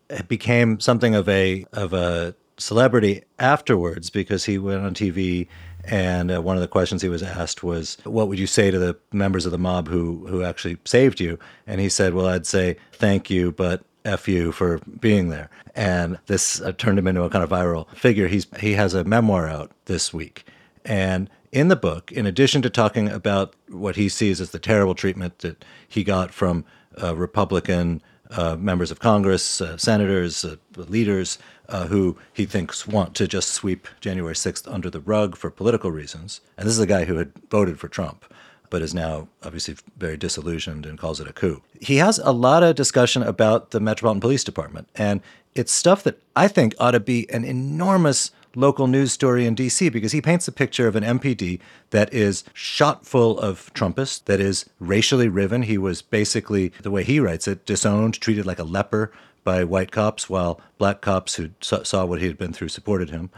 it 0.08 0.28
became 0.28 0.80
something 0.80 1.14
of 1.14 1.28
a 1.28 1.66
of 1.72 1.92
a 1.92 2.34
celebrity 2.56 3.22
afterwards 3.38 4.10
because 4.10 4.44
he 4.44 4.58
went 4.58 4.84
on 4.84 4.94
TV 4.94 5.48
and 5.86 6.30
uh, 6.30 6.40
one 6.40 6.56
of 6.56 6.62
the 6.62 6.68
questions 6.68 7.02
he 7.02 7.08
was 7.08 7.22
asked 7.22 7.62
was, 7.62 7.98
"What 8.04 8.28
would 8.28 8.38
you 8.38 8.46
say 8.46 8.70
to 8.70 8.78
the 8.78 8.96
members 9.12 9.44
of 9.44 9.52
the 9.52 9.58
mob 9.58 9.88
who 9.88 10.26
who 10.26 10.42
actually 10.42 10.78
saved 10.84 11.20
you?" 11.20 11.38
And 11.66 11.80
he 11.80 11.88
said, 11.88 12.14
"Well, 12.14 12.26
I'd 12.26 12.46
say 12.46 12.76
thank 12.92 13.28
you, 13.28 13.52
but 13.52 13.84
f 14.04 14.26
you 14.26 14.52
for 14.52 14.78
being 15.00 15.28
there." 15.28 15.50
And 15.74 16.18
this 16.26 16.60
uh, 16.60 16.72
turned 16.72 16.98
him 16.98 17.06
into 17.06 17.22
a 17.22 17.30
kind 17.30 17.44
of 17.44 17.50
viral 17.50 17.88
figure. 17.94 18.28
He's 18.28 18.46
he 18.58 18.72
has 18.72 18.94
a 18.94 19.04
memoir 19.04 19.46
out 19.46 19.72
this 19.84 20.14
week, 20.14 20.46
and 20.84 21.28
in 21.52 21.68
the 21.68 21.76
book, 21.76 22.10
in 22.10 22.26
addition 22.26 22.62
to 22.62 22.70
talking 22.70 23.08
about 23.08 23.54
what 23.68 23.96
he 23.96 24.08
sees 24.08 24.40
as 24.40 24.50
the 24.50 24.58
terrible 24.58 24.94
treatment 24.94 25.40
that 25.40 25.64
he 25.86 26.02
got 26.02 26.32
from 26.32 26.64
uh, 27.02 27.14
Republican 27.14 28.02
uh, 28.30 28.56
members 28.56 28.90
of 28.90 28.98
Congress, 29.00 29.60
uh, 29.60 29.76
senators, 29.76 30.44
uh, 30.44 30.56
leaders 30.76 31.38
uh, 31.68 31.86
who 31.86 32.16
he 32.32 32.44
thinks 32.44 32.86
want 32.86 33.14
to 33.14 33.26
just 33.26 33.50
sweep 33.50 33.88
January 34.00 34.34
6th 34.34 34.72
under 34.72 34.90
the 34.90 35.00
rug 35.00 35.36
for 35.36 35.50
political 35.50 35.90
reasons. 35.90 36.40
And 36.56 36.66
this 36.66 36.74
is 36.74 36.80
a 36.80 36.86
guy 36.86 37.04
who 37.04 37.16
had 37.16 37.32
voted 37.50 37.78
for 37.78 37.88
Trump, 37.88 38.24
but 38.70 38.82
is 38.82 38.94
now 38.94 39.28
obviously 39.42 39.76
very 39.96 40.16
disillusioned 40.16 40.86
and 40.86 40.98
calls 40.98 41.20
it 41.20 41.28
a 41.28 41.32
coup. 41.32 41.62
He 41.80 41.96
has 41.96 42.18
a 42.18 42.32
lot 42.32 42.62
of 42.62 42.74
discussion 42.74 43.22
about 43.22 43.70
the 43.70 43.80
Metropolitan 43.80 44.20
Police 44.20 44.44
Department, 44.44 44.88
and 44.94 45.20
it's 45.54 45.72
stuff 45.72 46.02
that 46.02 46.20
I 46.34 46.48
think 46.48 46.74
ought 46.78 46.92
to 46.92 47.00
be 47.00 47.30
an 47.30 47.44
enormous 47.44 48.32
local 48.56 48.86
news 48.86 49.12
story 49.12 49.46
in 49.46 49.54
DC 49.54 49.92
because 49.92 50.12
he 50.12 50.20
paints 50.20 50.48
a 50.48 50.52
picture 50.52 50.86
of 50.86 50.96
an 50.96 51.04
MPD 51.04 51.60
that 51.90 52.12
is 52.12 52.44
shot 52.52 53.04
full 53.06 53.38
of 53.38 53.72
Trumpists, 53.74 54.24
that 54.24 54.40
is 54.40 54.66
racially 54.78 55.28
riven. 55.28 55.62
He 55.62 55.78
was 55.78 56.02
basically, 56.02 56.72
the 56.82 56.90
way 56.90 57.04
he 57.04 57.20
writes 57.20 57.48
it, 57.48 57.66
disowned, 57.66 58.20
treated 58.20 58.46
like 58.46 58.58
a 58.58 58.64
leper 58.64 59.12
by 59.44 59.62
white 59.62 59.92
cops, 59.92 60.28
while 60.28 60.60
black 60.78 61.00
cops 61.00 61.36
who 61.36 61.50
saw 61.60 62.04
what 62.04 62.20
he 62.20 62.26
had 62.26 62.38
been 62.38 62.52
through 62.52 62.68
supported 62.68 63.10
him. 63.10 63.30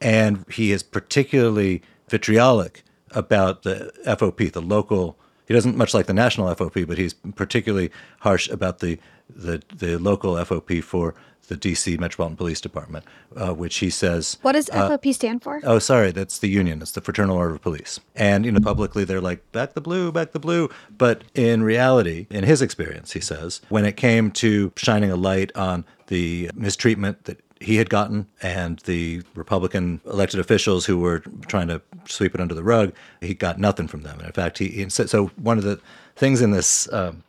And 0.00 0.44
he 0.50 0.72
is 0.72 0.82
particularly 0.82 1.82
vitriolic 2.08 2.82
about 3.12 3.62
the 3.62 3.90
FOP, 4.04 4.52
the 4.52 4.60
local. 4.60 5.18
He 5.48 5.54
doesn't 5.54 5.76
much 5.76 5.94
like 5.94 6.06
the 6.06 6.12
national 6.12 6.54
FOP, 6.54 6.86
but 6.86 6.98
he's 6.98 7.14
particularly 7.14 7.90
harsh 8.20 8.48
about 8.50 8.80
the 8.80 8.98
the, 9.34 9.62
the 9.74 9.98
local 9.98 10.34
FOP 10.34 10.82
for 10.82 11.14
the 11.48 11.56
DC 11.56 11.98
Metropolitan 11.98 12.36
Police 12.36 12.60
Department, 12.60 13.04
uh, 13.36 13.54
which 13.54 13.76
he 13.76 13.90
says. 13.90 14.38
What 14.42 14.52
does 14.52 14.68
uh, 14.70 14.88
FOP 14.88 15.14
stand 15.14 15.42
for? 15.42 15.60
Oh, 15.64 15.78
sorry, 15.78 16.10
that's 16.10 16.38
the 16.38 16.48
union. 16.48 16.82
It's 16.82 16.92
the 16.92 17.00
Fraternal 17.00 17.36
Order 17.36 17.54
of 17.54 17.62
Police. 17.62 18.00
And, 18.14 18.44
you 18.44 18.52
know, 18.52 18.60
publicly 18.60 19.04
they're 19.04 19.20
like, 19.20 19.50
back 19.52 19.74
the 19.74 19.80
blue, 19.80 20.12
back 20.12 20.32
the 20.32 20.40
blue. 20.40 20.68
But 20.96 21.22
in 21.34 21.62
reality, 21.62 22.26
in 22.30 22.44
his 22.44 22.62
experience, 22.62 23.12
he 23.12 23.20
says, 23.20 23.60
when 23.68 23.84
it 23.84 23.96
came 23.96 24.30
to 24.32 24.72
shining 24.76 25.10
a 25.10 25.16
light 25.16 25.54
on 25.56 25.84
the 26.08 26.50
mistreatment 26.54 27.24
that 27.24 27.40
he 27.60 27.76
had 27.76 27.88
gotten 27.88 28.26
and 28.42 28.80
the 28.80 29.22
Republican 29.34 30.00
elected 30.04 30.40
officials 30.40 30.84
who 30.84 30.98
were 30.98 31.20
trying 31.46 31.68
to 31.68 31.80
sweep 32.06 32.34
it 32.34 32.40
under 32.40 32.54
the 32.54 32.64
rug, 32.64 32.92
he 33.20 33.34
got 33.34 33.58
nothing 33.58 33.88
from 33.88 34.02
them. 34.02 34.18
And 34.18 34.26
in 34.26 34.32
fact, 34.32 34.58
he, 34.58 34.68
he 34.68 34.88
so 34.88 35.26
one 35.36 35.58
of 35.58 35.64
the 35.64 35.80
things 36.16 36.42
in 36.42 36.50
this. 36.50 36.92
Um, 36.92 37.22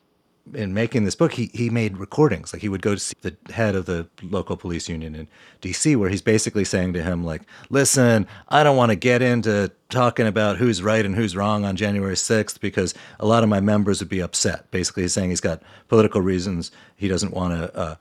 in 0.54 0.74
making 0.74 1.04
this 1.04 1.16
book, 1.16 1.34
he, 1.34 1.50
he 1.54 1.70
made 1.70 1.98
recordings. 1.98 2.54
Like 2.54 2.62
he 2.62 2.70
would 2.70 2.82
go 2.82 2.94
to 2.94 3.00
see 3.00 3.16
the 3.22 3.36
head 3.52 3.76
of 3.76 3.86
the 3.86 4.08
local 4.22 4.58
police 4.58 4.90
union 4.90 5.16
in 5.16 5.28
DC, 5.62 5.96
where 5.96 6.10
he's 6.10 6.22
basically 6.22 6.66
saying 6.66 6.94
to 6.94 7.04
him, 7.04 7.24
like, 7.24 7.42
listen, 7.70 8.28
I 8.50 8.64
don't 8.64 8.78
want 8.78 8.92
to 8.92 8.96
get 8.96 9.22
into 9.22 9.72
talking 9.90 10.28
about 10.28 10.58
who's 10.58 10.82
right 10.82 11.06
and 11.06 11.16
who's 11.16 11.36
wrong 11.36 11.66
on 11.66 11.76
January 11.76 12.16
6th 12.16 12.60
because 12.60 12.94
a 13.20 13.26
lot 13.26 13.44
of 13.44 13.50
my 13.50 13.60
members 13.60 14.00
would 14.00 14.10
be 14.10 14.22
upset. 14.22 14.70
Basically, 14.72 15.04
he's 15.04 15.14
saying 15.14 15.30
he's 15.30 15.42
got 15.42 15.62
political 15.88 16.22
reasons. 16.22 16.72
He 16.96 17.08
doesn't 17.08 17.34
want 17.34 17.54
to 17.54 17.78
uh, 17.78 17.96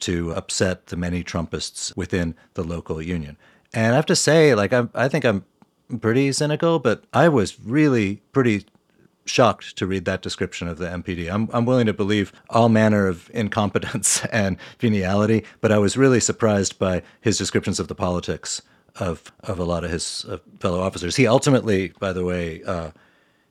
to 0.00 0.32
upset 0.32 0.86
the 0.86 0.96
many 0.96 1.22
Trumpists 1.22 1.94
within 1.96 2.34
the 2.54 2.64
local 2.64 3.00
union. 3.00 3.36
And 3.72 3.92
I 3.92 3.96
have 3.96 4.06
to 4.06 4.16
say, 4.16 4.54
like, 4.54 4.72
I'm, 4.72 4.90
I 4.94 5.08
think 5.08 5.24
I'm 5.24 5.44
pretty 6.00 6.32
cynical, 6.32 6.78
but 6.78 7.04
I 7.12 7.28
was 7.28 7.60
really 7.60 8.22
pretty 8.32 8.66
shocked 9.30 9.76
to 9.76 9.86
read 9.86 10.04
that 10.04 10.22
description 10.22 10.68
of 10.68 10.78
the 10.78 10.86
MPD. 10.86 11.32
I'm, 11.32 11.48
I'm 11.52 11.64
willing 11.64 11.86
to 11.86 11.92
believe 11.92 12.32
all 12.50 12.68
manner 12.68 13.06
of 13.06 13.30
incompetence 13.32 14.24
and 14.32 14.56
venality, 14.78 15.44
but 15.60 15.72
I 15.72 15.78
was 15.78 15.96
really 15.96 16.20
surprised 16.20 16.78
by 16.78 17.02
his 17.20 17.38
descriptions 17.38 17.80
of 17.80 17.88
the 17.88 17.94
politics 17.94 18.62
of 18.96 19.32
of 19.44 19.58
a 19.58 19.64
lot 19.64 19.84
of 19.84 19.90
his 19.90 20.24
uh, 20.28 20.38
fellow 20.58 20.80
officers. 20.80 21.16
He 21.16 21.26
ultimately, 21.26 21.92
by 22.00 22.12
the 22.12 22.24
way, 22.24 22.62
uh, 22.64 22.90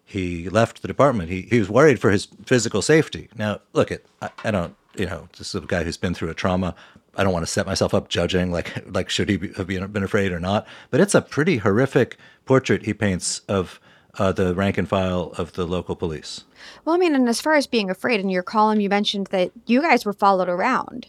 he 0.04 0.50
left 0.50 0.82
the 0.82 0.88
department. 0.88 1.30
He 1.30 1.44
he 1.44 1.60
was 1.60 1.70
worried 1.70 2.00
for 2.00 2.12
his 2.12 2.28
physical 2.46 2.82
safety. 2.82 3.30
Now, 3.38 3.62
look, 3.74 3.92
it 3.92 4.06
I, 4.22 4.30
I 4.44 4.52
don't 4.52 4.76
you 4.96 5.06
know 5.06 5.30
this 5.38 5.54
is 5.54 5.56
a 5.56 5.66
guy 5.66 5.84
who's 5.84 5.98
been 5.98 6.14
through 6.14 6.30
a 6.30 6.34
trauma. 6.34 6.76
I 7.16 7.24
don't 7.24 7.34
want 7.34 7.46
to 7.46 7.52
set 7.52 7.66
myself 7.66 7.94
up 7.94 8.10
judging 8.10 8.52
like 8.52 8.84
like 8.94 9.10
should 9.10 9.30
he 9.30 9.38
be, 9.38 9.54
have 9.54 9.94
been 9.94 10.04
afraid 10.04 10.32
or 10.32 10.40
not. 10.40 10.68
But 10.90 11.00
it's 11.00 11.16
a 11.16 11.22
pretty 11.22 11.58
horrific 11.58 12.18
portrait 12.46 12.86
he 12.86 12.94
paints 12.94 13.42
of 13.48 13.80
uh, 14.18 14.32
the 14.32 14.56
rank 14.56 14.78
and 14.78 14.88
file 14.88 15.34
of 15.38 15.54
the 15.54 15.66
local 15.66 15.96
police. 15.96 16.44
Well, 16.84 16.96
I 16.96 17.00
mean, 17.00 17.16
and 17.16 17.30
as 17.30 17.42
far 17.42 17.56
as 17.56 17.68
being 17.68 17.90
afraid, 17.90 18.20
in 18.20 18.30
your 18.30 18.44
column, 18.44 18.80
you 18.80 18.90
mentioned 18.90 19.28
that 19.28 19.52
you 19.66 19.82
guys 19.82 20.06
were 20.06 20.14
followed 20.14 20.50
around 20.50 21.08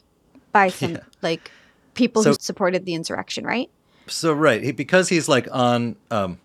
by 0.52 0.68
some 0.68 0.92
yeah. 0.92 1.00
like 1.22 1.50
people 1.94 2.22
so, 2.22 2.30
who 2.30 2.36
supported 2.38 2.84
the 2.84 2.94
insurrection, 2.94 3.44
right? 3.44 3.70
So 4.06 4.32
right, 4.32 4.62
he, 4.62 4.72
because 4.72 5.08
he's 5.08 5.28
like 5.28 5.48
on, 5.52 5.96
because 6.08 6.26
um, 6.26 6.38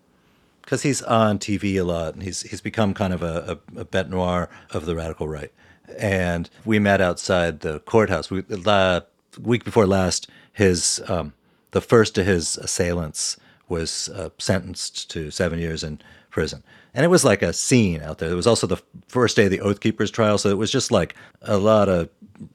he's 0.80 1.02
on 1.02 1.38
TV 1.38 1.76
a 1.76 1.82
lot, 1.82 2.14
and 2.14 2.22
he's 2.22 2.42
he's 2.42 2.60
become 2.60 2.94
kind 2.94 3.12
of 3.12 3.22
a, 3.22 3.58
a, 3.76 3.80
a 3.80 3.84
bête 3.84 4.08
noire 4.08 4.48
of 4.70 4.86
the 4.86 4.94
radical 4.94 5.28
right. 5.28 5.52
And 5.98 6.50
we 6.64 6.78
met 6.78 7.00
outside 7.00 7.60
the 7.60 7.80
courthouse. 7.80 8.30
We 8.30 8.42
the 8.42 9.04
week 9.40 9.64
before 9.64 9.86
last, 9.86 10.28
his 10.52 11.02
um, 11.08 11.32
the 11.72 11.80
first 11.80 12.16
of 12.18 12.26
his 12.26 12.56
assailants 12.56 13.36
was 13.68 14.08
uh, 14.10 14.30
sentenced 14.38 15.10
to 15.10 15.30
seven 15.30 15.58
years 15.58 15.82
in 15.82 16.00
prison. 16.36 16.62
And 16.92 17.02
it 17.02 17.08
was 17.08 17.24
like 17.24 17.40
a 17.40 17.54
scene 17.54 18.02
out 18.02 18.18
there. 18.18 18.30
It 18.30 18.34
was 18.34 18.46
also 18.46 18.66
the 18.66 18.82
first 19.08 19.36
day 19.36 19.46
of 19.46 19.50
the 19.50 19.62
Oath 19.62 19.80
Keepers 19.80 20.10
trial, 20.10 20.36
so 20.36 20.50
it 20.50 20.58
was 20.58 20.70
just 20.70 20.92
like 20.92 21.14
a 21.40 21.56
lot 21.56 21.88
of 21.88 22.10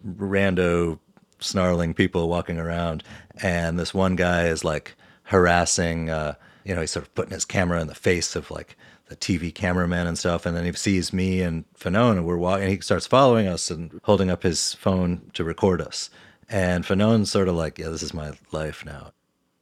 rando 0.07 0.99
snarling 1.39 1.95
people 1.95 2.29
walking 2.29 2.59
around. 2.59 3.03
And 3.41 3.79
this 3.79 3.91
one 3.91 4.15
guy 4.15 4.45
is 4.45 4.63
like 4.63 4.93
harassing, 5.23 6.11
uh, 6.11 6.35
you 6.63 6.75
know, 6.75 6.81
he's 6.81 6.91
sort 6.91 7.07
of 7.07 7.15
putting 7.15 7.33
his 7.33 7.43
camera 7.43 7.81
in 7.81 7.87
the 7.87 7.95
face 7.95 8.35
of 8.35 8.51
like 8.51 8.77
the 9.09 9.15
TV 9.15 9.51
cameraman 9.51 10.05
and 10.05 10.15
stuff. 10.15 10.45
And 10.45 10.55
then 10.55 10.63
he 10.63 10.73
sees 10.73 11.11
me 11.11 11.41
and 11.41 11.65
Fanone, 11.73 12.17
and 12.17 12.25
we're 12.27 12.37
walking, 12.37 12.65
and 12.65 12.71
he 12.71 12.81
starts 12.81 13.07
following 13.07 13.47
us 13.47 13.71
and 13.71 13.99
holding 14.03 14.29
up 14.29 14.43
his 14.43 14.75
phone 14.75 15.31
to 15.33 15.43
record 15.43 15.81
us. 15.81 16.11
And 16.47 16.83
Fanone's 16.83 17.31
sort 17.31 17.47
of 17.47 17.55
like, 17.55 17.79
yeah, 17.79 17.89
this 17.89 18.03
is 18.03 18.13
my 18.13 18.33
life 18.51 18.85
now. 18.85 19.11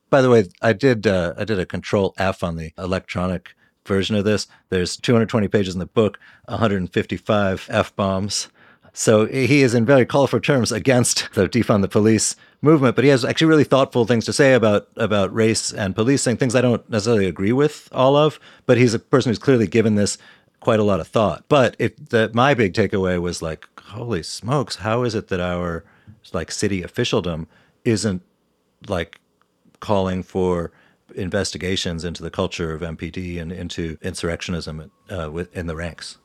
By 0.10 0.22
the 0.22 0.30
way, 0.30 0.50
I 0.62 0.74
did 0.74 1.08
uh, 1.08 1.36
I 1.38 1.46
did 1.46 1.58
a 1.58 1.66
control 1.66 2.14
F 2.18 2.44
on 2.44 2.58
the 2.58 2.74
electronic 2.78 3.56
version 3.90 4.16
of 4.16 4.24
this. 4.24 4.48
There's 4.70 4.96
220 4.96 5.50
pages 5.50 5.74
in 5.74 5.80
the 5.80 5.86
book, 5.86 6.18
155 6.46 7.68
F 7.70 7.94
bombs. 7.98 8.48
So 8.94 9.26
he 9.26 9.62
is 9.62 9.74
in 9.74 9.86
very 9.86 10.06
colorful 10.06 10.40
terms 10.40 10.72
against 10.72 11.30
the 11.34 11.48
defund 11.48 11.82
the 11.82 11.88
police 11.88 12.36
movement, 12.62 12.96
but 12.96 13.04
he 13.04 13.10
has 13.10 13.24
actually 13.26 13.48
really 13.48 13.64
thoughtful 13.64 14.06
things 14.06 14.26
to 14.26 14.34
say 14.34 14.54
about 14.54 14.88
about 14.96 15.34
race 15.34 15.72
and 15.72 15.96
policing, 15.96 16.38
things 16.38 16.56
I 16.56 16.62
don't 16.62 16.90
necessarily 16.90 17.26
agree 17.26 17.52
with 17.52 17.90
all 17.92 18.16
of, 18.16 18.40
but 18.66 18.78
he's 18.78 18.94
a 18.94 19.00
person 19.00 19.30
who's 19.30 19.40
clearly 19.40 19.68
given 19.68 19.96
this 19.96 20.18
quite 20.60 20.80
a 20.80 20.84
lot 20.84 21.00
of 21.00 21.08
thought. 21.08 21.46
But 21.48 21.76
if 21.80 21.96
the, 22.10 22.32
my 22.34 22.54
big 22.54 22.74
takeaway 22.74 23.22
was 23.22 23.42
like, 23.42 23.68
holy 23.80 24.24
smokes, 24.24 24.78
how 24.78 25.04
is 25.04 25.16
it 25.16 25.28
that 25.30 25.40
our 25.40 25.84
like 26.34 26.52
city 26.52 26.84
officialdom 26.84 27.48
isn't 27.86 28.22
like 28.88 29.20
calling 29.80 30.24
for 30.24 30.72
investigations 31.16 32.04
into 32.04 32.24
the 32.24 32.32
culture 32.32 32.74
of 32.74 32.82
MPD 32.82 33.42
and 33.42 33.52
into 33.52 33.98
insurrectionism 34.02 34.92
uh, 35.10 35.32
in 35.54 35.68
the 35.68 35.76
ranks. 35.76 36.18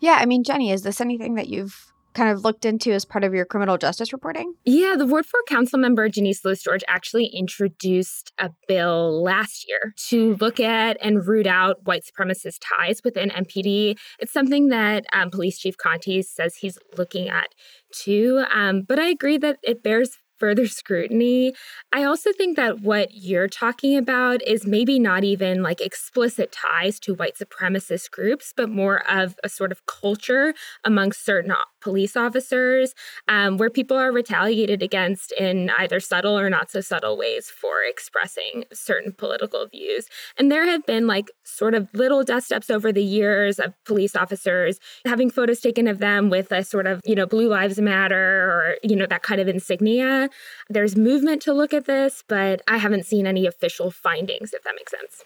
Yeah, 0.00 0.18
I 0.20 0.26
mean, 0.26 0.44
Jenny, 0.44 0.70
is 0.70 0.82
this 0.82 1.00
anything 1.00 1.34
that 1.36 1.48
you've 1.48 1.92
kind 2.14 2.30
of 2.30 2.44
looked 2.44 2.64
into 2.64 2.92
as 2.92 3.04
part 3.04 3.24
of 3.24 3.34
your 3.34 3.44
criminal 3.44 3.76
justice 3.76 4.12
reporting? 4.12 4.54
Yeah, 4.64 4.94
the 4.96 5.06
Ward 5.06 5.26
4 5.26 5.40
Council 5.48 5.78
member 5.78 6.08
Janeese 6.08 6.44
Lewis 6.44 6.62
George 6.62 6.84
actually 6.88 7.26
introduced 7.26 8.32
a 8.38 8.50
bill 8.68 9.22
last 9.22 9.66
year 9.68 9.94
to 10.08 10.36
look 10.36 10.60
at 10.60 10.96
and 11.02 11.26
root 11.26 11.46
out 11.46 11.84
white 11.84 12.04
supremacist 12.04 12.58
ties 12.78 13.02
within 13.04 13.30
MPD. 13.30 13.98
It's 14.18 14.32
something 14.32 14.68
that 14.68 15.04
um, 15.12 15.30
Police 15.30 15.58
Chief 15.58 15.76
Contee 15.76 16.22
says 16.22 16.56
he's 16.56 16.78
looking 16.96 17.28
at 17.28 17.48
too. 17.92 18.44
Um, 18.52 18.82
but 18.82 18.98
I 18.98 19.08
agree 19.08 19.38
that 19.38 19.58
it 19.62 19.82
bears 19.82 20.18
further 20.38 20.66
scrutiny. 20.66 21.54
I 21.92 22.04
also 22.04 22.32
think 22.32 22.56
that 22.56 22.80
what 22.80 23.10
you're 23.14 23.48
talking 23.48 23.96
about 23.96 24.42
is 24.46 24.66
maybe 24.66 24.98
not 24.98 25.24
even 25.24 25.62
like 25.62 25.80
explicit 25.80 26.52
ties 26.52 26.98
to 27.00 27.14
white 27.14 27.36
supremacist 27.36 28.10
groups, 28.10 28.52
but 28.56 28.68
more 28.68 29.08
of 29.10 29.36
a 29.44 29.48
sort 29.48 29.72
of 29.72 29.86
culture 29.86 30.54
amongst 30.84 31.24
certain 31.24 31.52
police 31.84 32.16
officers 32.16 32.94
um, 33.28 33.58
where 33.58 33.70
people 33.70 33.96
are 33.96 34.10
retaliated 34.10 34.82
against 34.82 35.32
in 35.32 35.70
either 35.78 36.00
subtle 36.00 36.36
or 36.36 36.48
not 36.48 36.70
so 36.70 36.80
subtle 36.80 37.16
ways 37.16 37.50
for 37.50 37.82
expressing 37.86 38.64
certain 38.72 39.12
political 39.12 39.66
views. 39.66 40.08
And 40.38 40.50
there 40.50 40.64
have 40.64 40.86
been 40.86 41.06
like 41.06 41.30
sort 41.44 41.74
of 41.74 41.88
little 41.92 42.24
dust 42.24 42.52
ups 42.52 42.70
over 42.70 42.90
the 42.90 43.04
years 43.04 43.58
of 43.58 43.74
police 43.84 44.16
officers 44.16 44.80
having 45.04 45.30
photos 45.30 45.60
taken 45.60 45.86
of 45.86 45.98
them 45.98 46.30
with 46.30 46.50
a 46.50 46.64
sort 46.64 46.86
of, 46.86 47.02
you 47.04 47.14
know, 47.14 47.26
Blue 47.26 47.48
Lives 47.48 47.78
Matter 47.78 48.16
or, 48.16 48.76
you 48.82 48.96
know, 48.96 49.06
that 49.06 49.22
kind 49.22 49.40
of 49.40 49.46
insignia. 49.46 50.30
There's 50.70 50.96
movement 50.96 51.42
to 51.42 51.52
look 51.52 51.74
at 51.74 51.84
this, 51.84 52.24
but 52.26 52.62
I 52.66 52.78
haven't 52.78 53.04
seen 53.04 53.26
any 53.26 53.46
official 53.46 53.90
findings, 53.90 54.54
if 54.54 54.62
that 54.64 54.74
makes 54.74 54.90
sense. 54.90 55.22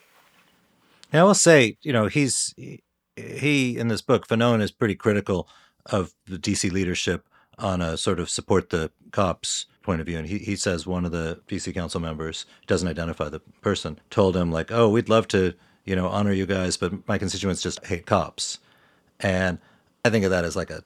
I 1.13 1.23
will 1.23 1.35
say, 1.35 1.79
you 1.83 1.93
know, 1.93 2.07
he's 2.07 2.53
he 3.17 3.79
in 3.79 3.89
this 3.89 4.03
book, 4.03 4.27
Fanone 4.27 4.61
is 4.61 4.73
pretty 4.73 4.95
critical 4.95 5.49
of 5.89 6.15
the 6.27 6.39
DC 6.39 6.71
leadership 6.71 7.27
on 7.59 7.81
a 7.81 7.97
sort 7.97 8.21
of 8.21 8.31
support 8.31 8.71
the 8.71 8.91
cops 9.11 9.67
point 9.83 10.01
of 10.01 10.07
view. 10.07 10.19
And 10.19 10.29
he, 10.29 10.39
he 10.39 10.57
says 10.57 10.87
one 10.87 11.05
of 11.05 11.13
the 11.13 11.41
DC 11.49 11.73
council 11.75 12.01
members, 12.01 12.47
doesn't 12.67 12.89
identify 12.89 13.29
the 13.29 13.41
person, 13.61 13.99
told 14.11 14.37
him, 14.37 14.53
like, 14.53 14.71
oh, 14.71 14.89
we'd 14.89 15.09
love 15.09 15.27
to, 15.29 15.55
you 15.85 15.97
know, 15.97 16.09
honor 16.09 16.33
you 16.33 16.47
guys, 16.47 16.77
but 16.77 17.09
my 17.09 17.19
constituents 17.19 17.63
just 17.63 17.85
hate 17.87 18.07
cops. 18.07 18.59
And 19.21 19.59
I 20.05 20.11
think 20.11 20.25
of 20.25 20.31
that 20.31 20.45
as 20.45 20.57
like 20.57 20.71
a, 20.71 20.85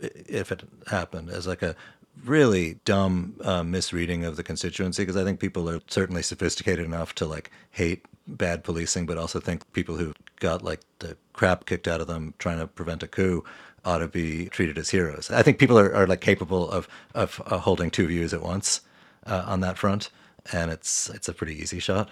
if 0.00 0.50
it 0.50 0.62
happened, 0.88 1.30
as 1.30 1.46
like 1.46 1.62
a 1.62 1.76
really 2.24 2.80
dumb 2.84 3.34
uh, 3.42 3.62
misreading 3.62 4.24
of 4.24 4.36
the 4.36 4.42
constituency 4.42 5.02
because 5.02 5.16
I 5.16 5.24
think 5.24 5.40
people 5.40 5.68
are 5.70 5.80
certainly 5.88 6.22
sophisticated 6.22 6.84
enough 6.84 7.14
to 7.16 7.26
like 7.26 7.50
hate 7.70 8.04
bad 8.26 8.64
policing, 8.64 9.06
but 9.06 9.18
also 9.18 9.40
think 9.40 9.70
people 9.72 9.96
who 9.96 10.12
got 10.40 10.62
like 10.62 10.80
the 10.98 11.16
crap 11.32 11.66
kicked 11.66 11.86
out 11.86 12.00
of 12.00 12.06
them 12.06 12.34
trying 12.38 12.58
to 12.58 12.66
prevent 12.66 13.02
a 13.02 13.08
coup 13.08 13.44
ought 13.88 13.98
to 13.98 14.08
be 14.08 14.46
treated 14.50 14.76
as 14.76 14.90
heroes. 14.90 15.30
I 15.30 15.42
think 15.42 15.58
people 15.58 15.78
are, 15.78 15.94
are 15.94 16.06
like 16.06 16.20
capable 16.20 16.70
of 16.70 16.86
of 17.14 17.42
uh, 17.46 17.58
holding 17.58 17.90
two 17.90 18.06
views 18.06 18.34
at 18.34 18.42
once 18.42 18.82
uh, 19.26 19.44
on 19.46 19.60
that 19.60 19.78
front, 19.78 20.10
and 20.52 20.70
it's 20.70 21.08
it's 21.10 21.28
a 21.28 21.32
pretty 21.32 21.54
easy 21.54 21.78
shot. 21.78 22.10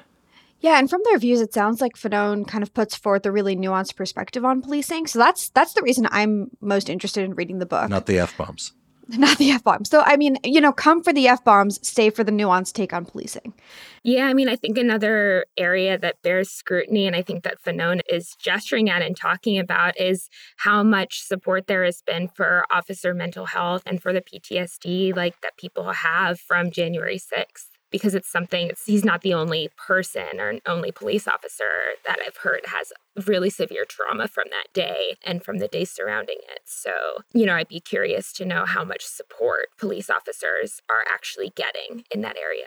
Yeah, 0.61 0.79
and 0.79 0.89
from 0.89 1.03
their 1.05 1.19
views, 1.19 1.43
it 1.43 1.53
sounds 1.53 1.83
like 1.83 1.97
Fanone 1.97 2.49
kind 2.49 2.63
of 2.63 2.73
puts 2.73 2.97
forth 2.97 3.27
a 3.27 3.31
really 3.31 3.55
nuanced 3.55 3.95
perspective 3.95 4.43
on 4.43 4.63
policing. 4.63 5.07
So 5.07 5.19
that's 5.19 5.51
that's 5.51 5.75
the 5.75 5.83
reason 5.83 6.09
I'm 6.11 6.51
most 6.61 6.89
interested 6.89 7.25
in 7.25 7.35
reading 7.35 7.59
the 7.59 7.67
book. 7.67 7.91
Not 7.91 8.07
the 8.07 8.19
f 8.19 8.37
bombs. 8.37 8.73
Not 9.17 9.39
the 9.39 9.51
F 9.51 9.63
bombs. 9.63 9.89
So, 9.89 10.03
I 10.05 10.17
mean, 10.17 10.37
you 10.43 10.61
know, 10.61 10.73
come 10.73 11.01
for 11.01 11.13
the 11.13 11.29
F 11.29 11.45
bombs, 11.45 11.79
stay 11.87 12.11
for 12.11 12.25
the 12.25 12.33
nuanced 12.33 12.73
take 12.73 12.93
on 12.93 13.05
policing. 13.05 13.55
Yeah, 14.03 14.27
I 14.27 14.35
mean, 14.35 14.49
I 14.49 14.57
think 14.57 14.77
another 14.79 15.47
area 15.57 15.97
that 15.97 16.23
bears 16.23 16.51
scrutiny, 16.51 17.07
and 17.07 17.15
I 17.15 17.23
think 17.23 17.45
that 17.45 17.63
Fanone 17.63 18.01
is 18.09 18.35
gesturing 18.41 18.91
at 18.91 19.03
and 19.03 19.17
talking 19.17 19.59
about, 19.59 20.01
is 20.01 20.29
how 20.57 20.83
much 20.83 21.23
support 21.23 21.69
there 21.69 21.85
has 21.85 22.03
been 22.03 22.27
for 22.29 22.67
officer 22.71 23.15
mental 23.15 23.47
health 23.47 23.83
and 23.87 24.03
for 24.03 24.13
the 24.13 24.23
PTSD 24.23 25.15
like 25.15 25.41
that 25.41 25.57
people 25.57 25.93
have 25.93 26.41
from 26.41 26.73
January 26.73 27.19
6th 27.19 27.76
because 27.91 28.15
it's 28.15 28.31
something 28.31 28.69
it's, 28.69 28.85
he's 28.85 29.05
not 29.05 29.23
the 29.23 29.35
only 29.35 29.69
person 29.77 30.39
or 30.39 30.55
only 30.67 30.91
police 30.93 31.29
officer 31.29 31.71
that 32.07 32.19
I've 32.27 32.39
heard 32.39 32.63
has 32.67 32.93
really 33.27 33.51
severe 33.51 33.85
trauma 33.85 34.29
from 34.29 34.45
that 34.51 34.73
day 34.73 35.17
and 35.23 35.43
from 35.43 35.59
the 35.59 35.69
days 35.69 35.91
surrounding 35.91 36.39
it. 36.51 36.61
So, 36.65 36.91
you 37.33 37.47
know, 37.47 37.55
I'd 37.55 37.69
be 37.69 37.81
curious 37.81 38.33
to 38.35 38.45
know 38.45 38.65
how 38.67 38.85
much 38.85 39.05
support 39.05 39.69
police 39.79 40.11
officers 40.11 40.81
are 40.89 41.05
actually 41.13 41.51
getting 41.55 42.05
in 42.11 42.21
that 42.23 42.37
area. 42.37 42.67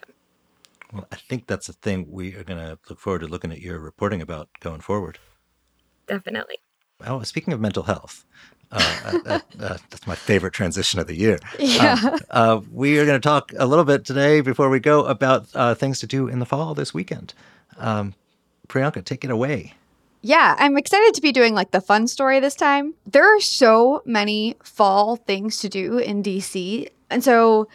Well, 0.92 1.08
I 1.12 1.18
think 1.18 1.48
that's 1.48 1.70
a 1.70 1.74
thing 1.74 2.08
we 2.10 2.36
are 2.36 2.44
going 2.44 2.60
to 2.60 2.80
look 2.90 3.00
forward 3.00 3.20
to 3.20 3.28
looking 3.28 3.52
at 3.52 3.62
your 3.62 3.80
reporting 3.80 4.22
about 4.22 4.50
going 4.60 4.82
forward. 4.82 5.20
Definitely. 6.08 6.58
Well, 7.00 7.24
speaking 7.24 7.54
of 7.54 7.62
mental 7.62 7.84
health, 7.84 8.26
Uh, 8.72 9.20
uh, 9.26 9.40
uh, 9.60 9.78
that's 9.90 10.06
my 10.06 10.16
favorite 10.16 10.54
transition 10.54 11.00
of 11.00 11.08
the 11.08 11.16
year. 11.16 11.40
Yeah. 11.60 11.98
Um, 12.04 12.20
uh, 12.30 12.62
we 12.72 13.00
are 13.00 13.06
going 13.06 13.20
to 13.20 13.28
talk 13.28 13.52
a 13.58 13.66
little 13.66 13.86
bit 13.86 14.06
today 14.06 14.42
before 14.42 14.70
we 14.70 14.80
go 14.80 15.06
about 15.06 15.48
uh, 15.54 15.76
things 15.76 16.00
to 16.00 16.08
do 16.08 16.28
in 16.28 16.40
the 16.40 16.46
fall 16.46 16.74
this 16.74 16.94
weekend. 16.94 17.34
Um, 17.78 18.14
Priyanka, 18.68 19.04
take 19.04 19.24
it 19.24 19.32
away. 19.32 19.74
Yeah, 20.22 20.56
I'm 20.60 20.78
excited 20.78 21.14
to 21.14 21.22
be 21.22 21.32
doing 21.32 21.54
like 21.54 21.72
the 21.72 21.82
fun 21.82 22.08
story 22.08 22.40
this 22.40 22.56
time. 22.56 22.94
There 23.06 23.24
are 23.24 23.40
so 23.40 24.02
many 24.06 24.56
fall 24.64 25.16
things 25.16 25.60
to 25.60 25.70
do 25.70 25.98
in 25.98 26.22
DC. 26.22 26.90
And 27.10 27.24
so 27.24 27.68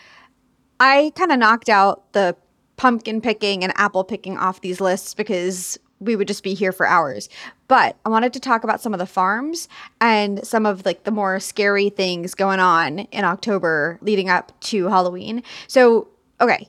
I 0.78 1.12
kind 1.16 1.32
of 1.32 1.38
knocked 1.38 1.68
out 1.68 2.12
the 2.12 2.36
pumpkin 2.76 3.20
picking 3.20 3.64
and 3.64 3.72
apple 3.76 4.04
picking 4.04 4.36
off 4.36 4.60
these 4.60 4.80
lists 4.80 5.14
because 5.14 5.78
we 6.00 6.16
would 6.16 6.28
just 6.28 6.42
be 6.42 6.54
here 6.54 6.72
for 6.72 6.86
hours. 6.86 7.28
But 7.74 7.96
I 8.06 8.08
wanted 8.08 8.32
to 8.34 8.38
talk 8.38 8.62
about 8.62 8.80
some 8.80 8.92
of 8.92 9.00
the 9.00 9.04
farms 9.06 9.68
and 10.00 10.46
some 10.46 10.64
of 10.64 10.86
like 10.86 11.02
the 11.02 11.10
more 11.10 11.40
scary 11.40 11.88
things 11.90 12.32
going 12.32 12.60
on 12.60 13.00
in 13.00 13.24
October 13.24 13.98
leading 14.00 14.28
up 14.28 14.52
to 14.70 14.86
Halloween. 14.86 15.42
So, 15.66 16.06
okay, 16.40 16.68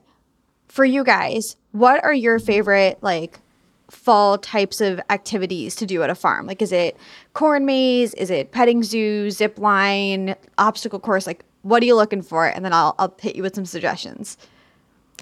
for 0.67 0.83
you 0.83 1.03
guys, 1.03 1.57
what 1.73 2.03
are 2.03 2.11
your 2.11 2.39
favorite 2.39 2.97
like 3.03 3.39
fall 3.87 4.39
types 4.39 4.81
of 4.81 4.99
activities 5.11 5.75
to 5.75 5.85
do 5.85 6.01
at 6.01 6.09
a 6.09 6.15
farm? 6.15 6.47
Like, 6.47 6.63
is 6.63 6.71
it 6.71 6.97
corn 7.33 7.67
maze? 7.67 8.15
Is 8.15 8.31
it 8.31 8.51
petting 8.51 8.81
zoo, 8.81 9.29
zip 9.29 9.59
line, 9.59 10.35
obstacle 10.57 10.99
course? 10.99 11.27
Like, 11.27 11.45
what 11.61 11.83
are 11.83 11.85
you 11.85 11.95
looking 11.95 12.23
for? 12.23 12.47
And 12.47 12.65
then 12.65 12.73
I'll, 12.73 12.95
I'll 12.97 13.15
hit 13.21 13.35
you 13.35 13.43
with 13.43 13.53
some 13.53 13.67
suggestions. 13.67 14.39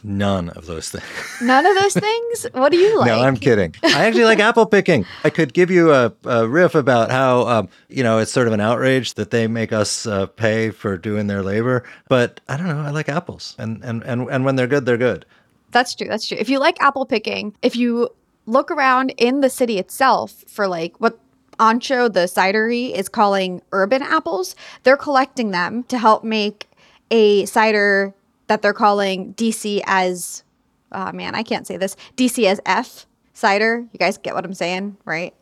None 0.03 0.49
of 0.49 0.65
those 0.65 0.89
things. 0.89 1.05
None 1.41 1.65
of 1.65 1.75
those 1.77 1.93
things? 1.93 2.45
What 2.53 2.71
do 2.71 2.77
you 2.77 2.99
like? 2.99 3.07
No, 3.07 3.21
I'm 3.21 3.37
kidding. 3.37 3.73
I 3.83 4.05
actually 4.05 4.25
like 4.25 4.39
apple 4.39 4.65
picking. 4.65 5.05
I 5.23 5.29
could 5.29 5.53
give 5.53 5.71
you 5.71 5.93
a, 5.93 6.13
a 6.25 6.47
riff 6.47 6.75
about 6.75 7.09
how, 7.09 7.47
um, 7.47 7.69
you 7.87 8.03
know, 8.03 8.19
it's 8.19 8.31
sort 8.31 8.47
of 8.47 8.53
an 8.53 8.59
outrage 8.59 9.13
that 9.13 9.31
they 9.31 9.47
make 9.47 9.71
us 9.71 10.05
uh, 10.05 10.25
pay 10.25 10.71
for 10.71 10.97
doing 10.97 11.27
their 11.27 11.41
labor. 11.41 11.83
But 12.09 12.41
I 12.49 12.57
don't 12.57 12.67
know. 12.67 12.81
I 12.81 12.89
like 12.89 13.07
apples. 13.07 13.55
And, 13.57 13.83
and, 13.83 14.03
and, 14.03 14.29
and 14.29 14.43
when 14.43 14.57
they're 14.57 14.67
good, 14.67 14.85
they're 14.85 14.97
good. 14.97 15.25
That's 15.71 15.95
true. 15.95 16.07
That's 16.07 16.27
true. 16.27 16.37
If 16.37 16.49
you 16.49 16.59
like 16.59 16.81
apple 16.81 17.05
picking, 17.05 17.55
if 17.61 17.75
you 17.75 18.09
look 18.45 18.71
around 18.71 19.11
in 19.17 19.39
the 19.39 19.49
city 19.49 19.79
itself 19.79 20.43
for 20.47 20.67
like 20.67 20.99
what 20.99 21.17
Anxo, 21.59 22.11
the 22.11 22.21
cidery, 22.21 22.91
is 22.91 23.07
calling 23.07 23.61
urban 23.71 24.01
apples, 24.01 24.55
they're 24.83 24.97
collecting 24.97 25.51
them 25.51 25.83
to 25.83 25.97
help 25.97 26.23
make 26.23 26.67
a 27.11 27.45
cider 27.45 28.13
that 28.53 28.61
they're 28.61 28.71
calling 28.71 29.33
DC 29.33 29.81
as, 29.87 30.43
oh 30.91 31.11
man, 31.11 31.33
I 31.33 31.41
can't 31.41 31.65
say 31.65 31.75
this, 31.75 31.95
DC 32.17 32.45
as 32.45 32.61
F 32.67 33.07
cider. 33.33 33.83
You 33.91 33.97
guys 33.97 34.19
get 34.19 34.35
what 34.35 34.45
I'm 34.45 34.53
saying, 34.53 34.95
right? 35.05 35.33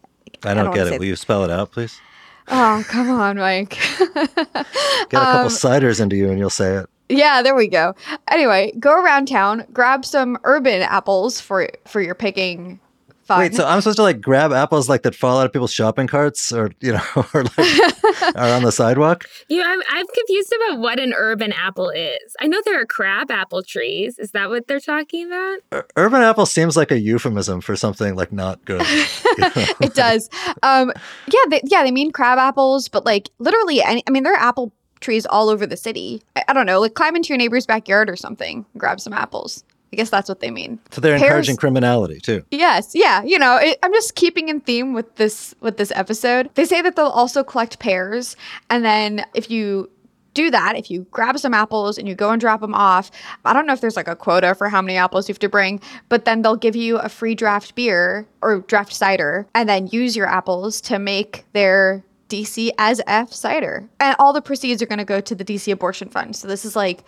I 0.46 0.54
don't, 0.54 0.70
wanna 0.70 0.78
get 0.86 0.94
it. 0.94 1.00
Will 1.00 1.08
you 1.08 1.18
spell 1.18 1.44
it 1.44 1.52
out, 1.52 1.74
please? 1.74 2.00
Oh, 2.48 2.86
come 2.88 3.10
on, 3.12 3.38
Mike. 3.38 3.78
Get 4.00 4.26
a 4.26 4.66
couple 5.12 5.42
Um, 5.42 5.48
ciders 5.48 6.00
into 6.02 6.16
you 6.16 6.30
and 6.30 6.40
you'll 6.40 6.50
say 6.50 6.78
it. 6.78 6.90
Yeah, 7.10 7.42
there 7.42 7.54
we 7.54 7.68
go. 7.68 7.94
Anyway, 8.30 8.72
go 8.80 8.94
around 8.94 9.28
town, 9.28 9.66
grab 9.74 10.06
some 10.06 10.38
urban 10.46 10.82
apples 10.82 11.42
for 11.42 11.70
for 11.86 12.02
your 12.02 12.16
picking 12.16 12.80
fun. 13.24 13.40
Wait, 13.40 13.56
so 13.56 13.66
I'm 13.66 13.82
supposed 13.82 13.98
to 13.98 14.04
like 14.04 14.22
grab 14.22 14.52
apples 14.52 14.90
like 14.90 15.04
that 15.04 15.16
fall 15.16 15.40
out 15.40 15.46
of 15.46 15.54
people's 15.54 15.74
shopping 15.74 16.08
carts 16.08 16.52
or, 16.52 16.72
you 16.80 16.94
know, 16.94 17.04
or 17.34 17.44
like 17.44 17.56
are 18.36 18.54
on 18.54 18.64
the 18.64 18.72
sidewalk? 18.72 19.26
You, 19.50 19.62
I'm, 19.64 19.82
I'm 19.90 20.06
confused 20.08 20.54
about 20.54 20.80
what 20.80 21.00
an 21.00 21.14
urban 21.16 21.54
apple 21.54 21.90
is. 21.90 22.36
I 22.40 22.48
know 22.48 22.62
there 22.66 22.80
are 22.80 22.86
crab 22.86 23.32
apple 23.32 23.64
trees. 23.64 24.20
Is 24.20 24.32
that 24.32 24.50
what 24.50 24.68
they're 24.68 24.80
talking 24.80 25.28
about? 25.28 25.60
Ur- 25.74 25.88
Urban 25.96 26.22
apple 26.22 26.46
seems 26.46 26.78
like 26.78 26.92
a 26.92 27.00
euphemism 27.00 27.62
for 27.62 27.76
something 27.76 28.16
like 28.16 28.32
not 28.32 28.64
good. 28.66 28.82
it 28.86 29.94
does. 29.94 30.30
Um, 30.64 30.92
yeah, 31.28 31.40
they, 31.50 31.62
yeah, 31.66 31.84
they 31.84 31.92
mean 31.92 32.12
crab 32.12 32.38
apples, 32.38 32.88
but 32.88 33.06
like 33.06 33.30
literally, 33.40 33.82
any, 33.82 34.04
I 34.08 34.12
mean, 34.12 34.24
there 34.24 34.34
are 34.34 34.40
apple 34.40 34.72
trees 35.02 35.26
all 35.26 35.50
over 35.50 35.66
the 35.66 35.78
city. 35.78 36.22
I, 36.36 36.44
I 36.50 36.54
don't 36.54 36.66
know, 36.66 36.80
like 36.80 36.94
climb 36.94 37.16
into 37.16 37.30
your 37.30 37.38
neighbor's 37.38 37.66
backyard 37.66 38.10
or 38.10 38.16
something, 38.16 38.66
grab 38.78 39.02
some 39.02 39.14
apples. 39.14 39.64
I 39.94 39.98
guess 39.98 40.10
that's 40.10 40.30
what 40.30 40.40
they 40.40 40.52
mean. 40.52 40.80
So 40.92 41.02
they're 41.02 41.16
encouraging 41.16 41.58
criminality 41.58 42.20
too. 42.20 42.46
Yes, 42.50 42.92
yeah, 42.94 43.24
you 43.24 43.38
know, 43.38 43.58
it, 43.58 43.78
I'm 43.84 43.92
just 43.94 44.16
keeping 44.16 44.48
in 44.48 44.62
theme 44.62 44.94
with 44.94 45.16
this 45.16 45.54
with 45.60 45.78
this 45.78 45.92
episode. 45.96 46.50
They 46.56 46.66
say 46.66 46.82
that 46.82 46.96
they'll 46.96 47.08
also 47.08 47.44
collect 47.44 47.80
pears, 47.80 48.38
and 48.70 48.86
then 48.86 49.26
if 49.34 49.52
you 49.52 49.90
do 50.34 50.50
that, 50.50 50.78
if 50.78 50.90
you 50.90 51.06
grab 51.12 51.38
some 51.38 51.54
apples 51.54 51.98
and 51.98 52.08
you 52.08 52.16
go 52.16 52.30
and 52.30 52.40
drop 52.40 52.62
them 52.62 52.74
off, 52.74 53.12
I 53.44 53.52
don't 53.52 53.66
know 53.66 53.74
if 53.74 53.82
there's 53.82 53.98
like 53.98 54.08
a 54.08 54.16
quota 54.16 54.56
for 54.56 54.70
how 54.70 54.82
many 54.82 54.96
apples 54.98 55.28
you 55.28 55.34
have 55.34 55.40
to 55.40 55.50
bring, 55.50 55.82
but 56.08 56.24
then 56.24 56.42
they'll 56.42 56.56
give 56.56 56.76
you 56.76 56.98
a 56.98 57.10
free 57.10 57.36
draft 57.36 57.76
beer 57.76 58.26
or 58.42 58.60
draft 58.62 58.94
cider, 58.94 59.46
and 59.54 59.68
then 59.68 59.88
use 59.88 60.16
your 60.16 60.28
apples 60.28 60.80
to 60.82 61.00
make 61.00 61.44
their 61.52 62.04
DC 62.30 62.72
as 62.78 63.02
F 63.08 63.34
cider, 63.34 63.90
and 64.00 64.16
all 64.20 64.32
the 64.32 64.42
proceeds 64.42 64.82
are 64.82 64.86
going 64.86 65.00
to 65.00 65.06
go 65.06 65.20
to 65.20 65.36
the 65.36 65.44
DC 65.44 65.70
Abortion 65.70 66.08
Fund. 66.08 66.38
So 66.38 66.48
this 66.48 66.64
is 66.64 66.78
like 66.78 67.04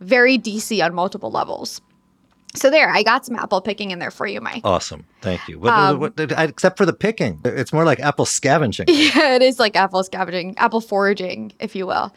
very 0.00 0.38
DC 0.38 0.82
on 0.82 0.94
multiple 0.94 1.30
levels. 1.30 1.82
So 2.56 2.70
there, 2.70 2.90
I 2.90 3.02
got 3.02 3.24
some 3.26 3.36
apple 3.36 3.60
picking 3.60 3.90
in 3.90 3.98
there 3.98 4.10
for 4.10 4.26
you, 4.26 4.40
Mike. 4.40 4.62
Awesome. 4.64 5.04
Thank 5.20 5.46
you. 5.48 5.58
What, 5.58 5.72
Um, 5.72 6.00
what, 6.00 6.14
I- 6.36 6.44
except 6.44 6.76
for 6.78 6.86
the 6.86 6.92
picking. 6.92 7.40
It's 7.44 7.72
more 7.72 7.84
like 7.84 8.00
apple 8.00 8.24
scavenging. 8.26 8.86
Yeah, 9.16 9.34
it 9.34 9.42
is 9.42 9.58
like 9.58 9.76
apple 9.76 10.02
scavenging, 10.02 10.56
apple 10.58 10.80
foraging, 10.80 11.52
if 11.60 11.76
you 11.76 11.86
will. 11.86 12.12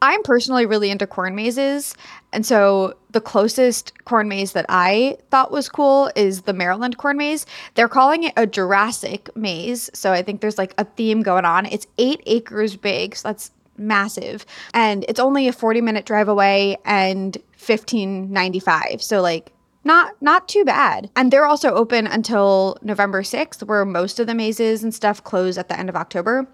I'm 0.00 0.22
personally 0.24 0.66
really 0.66 0.90
into 0.90 1.06
corn 1.06 1.36
mazes. 1.36 1.94
And 2.32 2.44
so 2.44 2.94
the 3.10 3.20
closest 3.20 3.92
corn 4.04 4.28
maze 4.28 4.52
that 4.52 4.66
I 4.68 5.16
thought 5.30 5.52
was 5.52 5.68
cool 5.68 6.10
is 6.16 6.42
the 6.42 6.52
Maryland 6.52 6.98
corn 6.98 7.16
maze. 7.18 7.46
They're 7.74 7.88
calling 7.88 8.24
it 8.24 8.32
a 8.36 8.46
Jurassic 8.46 9.28
maze. 9.36 9.90
So 9.94 10.12
I 10.12 10.22
think 10.22 10.40
there's 10.40 10.58
like 10.58 10.74
a 10.78 10.84
theme 10.84 11.22
going 11.22 11.44
on. 11.44 11.66
It's 11.66 11.86
eight 11.98 12.20
acres 12.26 12.76
big. 12.76 13.14
So 13.14 13.28
that's 13.28 13.52
massive. 13.78 14.44
And 14.74 15.04
it's 15.08 15.20
only 15.20 15.46
a 15.46 15.52
40 15.52 15.80
minute 15.80 16.04
drive 16.04 16.28
away 16.28 16.76
and 16.84 17.36
1595. 17.58 19.02
So 19.02 19.20
like 19.20 19.52
not 19.84 20.20
not 20.20 20.48
too 20.48 20.64
bad. 20.64 21.10
And 21.16 21.30
they're 21.30 21.46
also 21.46 21.74
open 21.74 22.06
until 22.06 22.76
November 22.82 23.22
6th, 23.22 23.66
where 23.66 23.84
most 23.84 24.20
of 24.20 24.26
the 24.26 24.34
mazes 24.34 24.82
and 24.82 24.94
stuff 24.94 25.22
close 25.22 25.58
at 25.58 25.68
the 25.68 25.78
end 25.78 25.88
of 25.88 25.96
October. 25.96 26.46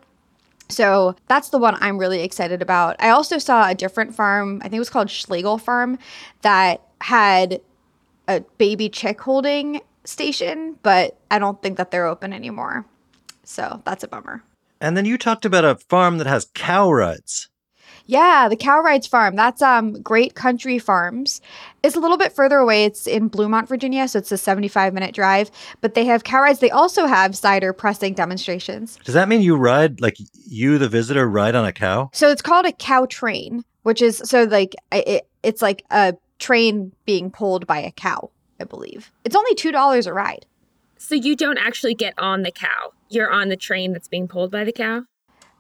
So 0.69 1.17
that's 1.29 1.49
the 1.49 1.59
one 1.59 1.77
I'm 1.81 1.99
really 1.99 2.23
excited 2.23 2.61
about. 2.61 2.97
I 2.99 3.09
also 3.11 3.39
saw 3.39 3.69
a 3.69 3.75
different 3.75 4.15
farm, 4.15 4.59
I 4.61 4.65
think 4.65 4.75
it 4.75 4.81
was 4.81 4.91
called 4.91 5.09
Shlagel 5.09 5.61
Farm, 5.61 5.99
that 6.43 6.83
had 7.01 7.61
a 8.27 8.41
baby 8.59 8.89
chick 8.91 9.21
holding 9.21 9.81
station, 10.05 10.79
but 10.83 11.19
I 11.31 11.39
don't 11.39 11.63
think 11.63 11.79
that 11.79 11.91
they're 11.91 12.07
open 12.07 12.33
anymore. 12.33 12.85
So 13.45 13.81
that's 13.85 14.05
a 14.05 14.09
bummer. 14.09 14.43
And 14.81 14.97
then 14.97 15.07
you 15.07 15.17
talked 15.17 15.45
about 15.45 15.65
a 15.65 15.77
farm 15.89 16.19
that 16.19 16.27
has 16.27 16.51
cow 16.55 16.91
rides. 16.91 17.49
Yeah, 18.11 18.49
the 18.49 18.57
Cow 18.57 18.81
Rides 18.81 19.07
Farm. 19.07 19.37
That's 19.37 19.61
um 19.61 20.01
Great 20.01 20.35
Country 20.35 20.79
Farms. 20.79 21.43
It's 21.83 21.95
a 21.95 22.01
little 22.01 22.17
bit 22.17 22.33
further 22.33 22.57
away. 22.57 22.87
It's 22.87 23.07
in 23.07 23.29
Bluemont, 23.29 23.69
Virginia, 23.69 24.09
so 24.09 24.19
it's 24.19 24.33
a 24.33 24.39
75 24.39 24.95
minute 24.95 25.15
drive. 25.15 25.51
But 25.83 25.93
they 25.93 26.07
have 26.07 26.25
cow 26.25 26.41
rides. 26.41 26.59
They 26.59 26.71
also 26.71 27.05
have 27.05 27.37
cider 27.37 27.75
pressing 27.75 28.15
demonstrations. 28.15 28.99
Does 29.05 29.15
that 29.15 29.29
mean 29.29 29.43
you 29.43 29.57
ride, 29.57 30.01
like 30.01 30.17
you, 30.47 30.79
the 30.79 30.89
visitor, 30.89 31.29
ride 31.29 31.55
on 31.55 31.67
a 31.67 31.73
cow? 31.73 32.09
So 32.15 32.31
it's 32.31 32.41
called 32.41 32.65
a 32.65 32.73
cow 32.73 33.05
train, 33.05 33.63
which 33.83 34.01
is 34.01 34.23
so 34.25 34.45
like 34.45 34.75
it, 34.91 35.29
it's 35.43 35.61
like 35.61 35.85
a 35.91 36.15
train 36.39 36.93
being 37.05 37.31
pulled 37.31 37.67
by 37.67 37.79
a 37.79 37.93
cow, 37.93 38.31
I 38.59 38.65
believe. 38.65 39.13
It's 39.27 39.37
only 39.37 39.55
two 39.55 39.71
dollars 39.71 40.07
a 40.07 40.15
ride. 40.15 40.47
So 40.97 41.15
you 41.15 41.37
don't 41.37 41.59
actually 41.59 41.95
get 41.95 42.15
on 42.17 42.43
the 42.43 42.51
cow. 42.51 42.95
You're 43.11 43.31
on 43.31 43.51
the 43.51 43.57
train 43.57 43.93
that's 43.93 44.09
being 44.09 44.29
pulled 44.29 44.51
by 44.51 44.65
the 44.65 44.73
cow. 44.73 45.03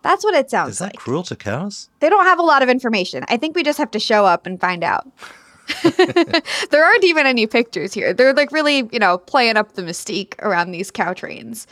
That's 0.02 0.24
what 0.24 0.34
it 0.34 0.50
sounds 0.50 0.66
like. 0.66 0.72
Is 0.72 0.78
that 0.78 0.84
like. 0.86 0.96
cruel 0.96 1.22
to 1.24 1.36
cows? 1.36 1.88
They 2.00 2.08
don't 2.08 2.24
have 2.24 2.38
a 2.38 2.42
lot 2.42 2.62
of 2.62 2.68
information. 2.68 3.24
I 3.28 3.36
think 3.36 3.56
we 3.56 3.62
just 3.62 3.78
have 3.78 3.90
to 3.92 3.98
show 3.98 4.24
up 4.24 4.46
and 4.46 4.60
find 4.60 4.84
out. 4.84 5.06
there 6.70 6.84
aren't 6.84 7.04
even 7.04 7.26
any 7.26 7.46
pictures 7.46 7.92
here. 7.92 8.14
They're 8.14 8.32
like 8.32 8.52
really, 8.52 8.88
you 8.92 8.98
know, 8.98 9.18
playing 9.18 9.56
up 9.56 9.72
the 9.72 9.82
mystique 9.82 10.34
around 10.40 10.70
these 10.70 10.90
cow 10.90 11.12
trains. 11.12 11.66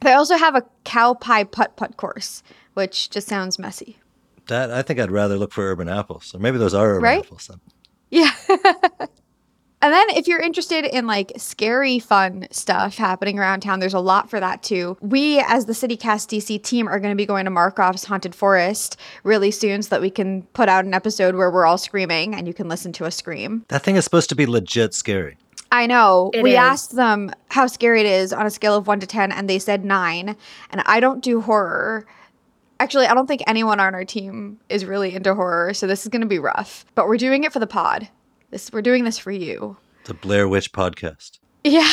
They 0.00 0.12
also 0.12 0.36
have 0.36 0.56
a 0.56 0.64
cow 0.84 1.14
pie 1.14 1.44
putt 1.44 1.76
putt 1.76 1.96
course, 1.96 2.42
which 2.74 3.10
just 3.10 3.28
sounds 3.28 3.58
messy. 3.58 3.98
That 4.48 4.72
I 4.72 4.82
think 4.82 4.98
I'd 4.98 5.12
rather 5.12 5.36
look 5.38 5.52
for 5.52 5.62
urban 5.70 5.88
apples. 5.88 6.34
Or 6.34 6.38
maybe 6.40 6.58
those 6.58 6.74
are 6.74 6.94
urban 6.96 7.02
Right? 7.04 7.24
apples. 7.24 7.50
Yeah. 8.10 8.32
and 9.82 9.92
then 9.92 10.10
if 10.10 10.28
you're 10.28 10.40
interested 10.40 10.84
in 10.84 11.06
like 11.06 11.32
scary 11.36 11.98
fun 11.98 12.46
stuff 12.50 12.96
happening 12.96 13.38
around 13.38 13.60
town, 13.60 13.80
there's 13.80 13.92
a 13.92 14.00
lot 14.00 14.30
for 14.30 14.40
that 14.40 14.62
too. 14.62 14.96
We 15.00 15.40
as 15.40 15.66
the 15.66 15.72
CityCast 15.72 16.28
DC 16.28 16.62
team 16.62 16.88
are 16.88 17.00
going 17.00 17.10
to 17.10 17.16
be 17.16 17.26
going 17.26 17.44
to 17.44 17.50
Markoff's 17.50 18.04
Haunted 18.04 18.34
Forest 18.34 18.96
really 19.24 19.50
soon 19.50 19.82
so 19.82 19.90
that 19.90 20.00
we 20.00 20.10
can 20.10 20.42
put 20.54 20.68
out 20.68 20.84
an 20.84 20.94
episode 20.94 21.34
where 21.34 21.50
we're 21.50 21.66
all 21.66 21.78
screaming 21.78 22.34
and 22.34 22.46
you 22.46 22.54
can 22.54 22.68
listen 22.68 22.92
to 22.92 23.04
us 23.04 23.16
scream. 23.16 23.64
That 23.68 23.82
thing 23.82 23.96
is 23.96 24.04
supposed 24.04 24.28
to 24.28 24.36
be 24.36 24.46
legit 24.46 24.94
scary. 24.94 25.36
I 25.72 25.86
know. 25.86 26.30
It 26.34 26.42
we 26.42 26.52
is. 26.52 26.58
asked 26.58 26.94
them 26.94 27.32
how 27.48 27.66
scary 27.66 28.00
it 28.00 28.06
is 28.06 28.32
on 28.32 28.46
a 28.46 28.50
scale 28.50 28.76
of 28.76 28.86
1 28.86 29.00
to 29.00 29.06
10 29.06 29.32
and 29.32 29.48
they 29.48 29.58
said 29.58 29.84
9. 29.84 30.36
And 30.70 30.82
I 30.86 31.00
don't 31.00 31.24
do 31.24 31.40
horror. 31.40 32.06
Actually, 32.78 33.06
I 33.06 33.14
don't 33.14 33.26
think 33.26 33.42
anyone 33.46 33.80
on 33.80 33.94
our 33.94 34.04
team 34.04 34.60
is 34.68 34.84
really 34.84 35.14
into 35.14 35.34
horror, 35.34 35.72
so 35.72 35.86
this 35.86 36.02
is 36.02 36.08
going 36.08 36.20
to 36.20 36.26
be 36.26 36.38
rough. 36.38 36.84
But 36.94 37.08
we're 37.08 37.16
doing 37.16 37.44
it 37.44 37.52
for 37.52 37.58
the 37.58 37.66
pod. 37.66 38.08
This 38.52 38.70
we're 38.72 38.82
doing 38.82 39.04
this 39.04 39.18
for 39.18 39.32
you. 39.32 39.78
The 40.04 40.14
Blair 40.14 40.46
Witch 40.46 40.72
podcast. 40.72 41.38
Yeah. 41.64 41.88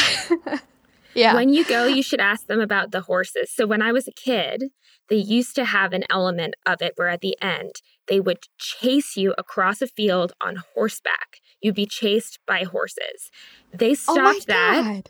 yeah. 1.16 1.34
When 1.34 1.54
you 1.54 1.64
go, 1.66 1.86
you 1.86 2.04
should 2.04 2.20
ask 2.20 2.48
them 2.48 2.60
about 2.60 2.92
the 2.92 3.02
horses. 3.02 3.52
So 3.54 3.66
when 3.66 3.82
I 3.82 3.92
was 3.94 4.08
a 4.08 4.12
kid, 4.12 4.66
they 5.08 5.16
used 5.16 5.56
to 5.56 5.64
have 5.66 5.94
an 5.94 6.04
element 6.10 6.56
of 6.66 6.82
it 6.82 6.94
where 6.98 7.08
at 7.08 7.22
the 7.22 7.38
end 7.42 7.76
they 8.08 8.20
would 8.20 8.40
chase 8.60 9.16
you 9.16 9.34
across 9.38 9.82
a 9.82 9.88
field 9.88 10.34
on 10.42 10.58
horseback. 10.76 11.38
You'd 11.62 11.76
be 11.76 11.86
chased 11.86 12.40
by 12.46 12.64
horses. 12.66 13.32
They 13.74 13.96
Oh 14.08 14.16
my 14.16 14.34
stopped 14.34 14.48
that. 14.48 14.84
God. 14.84 15.10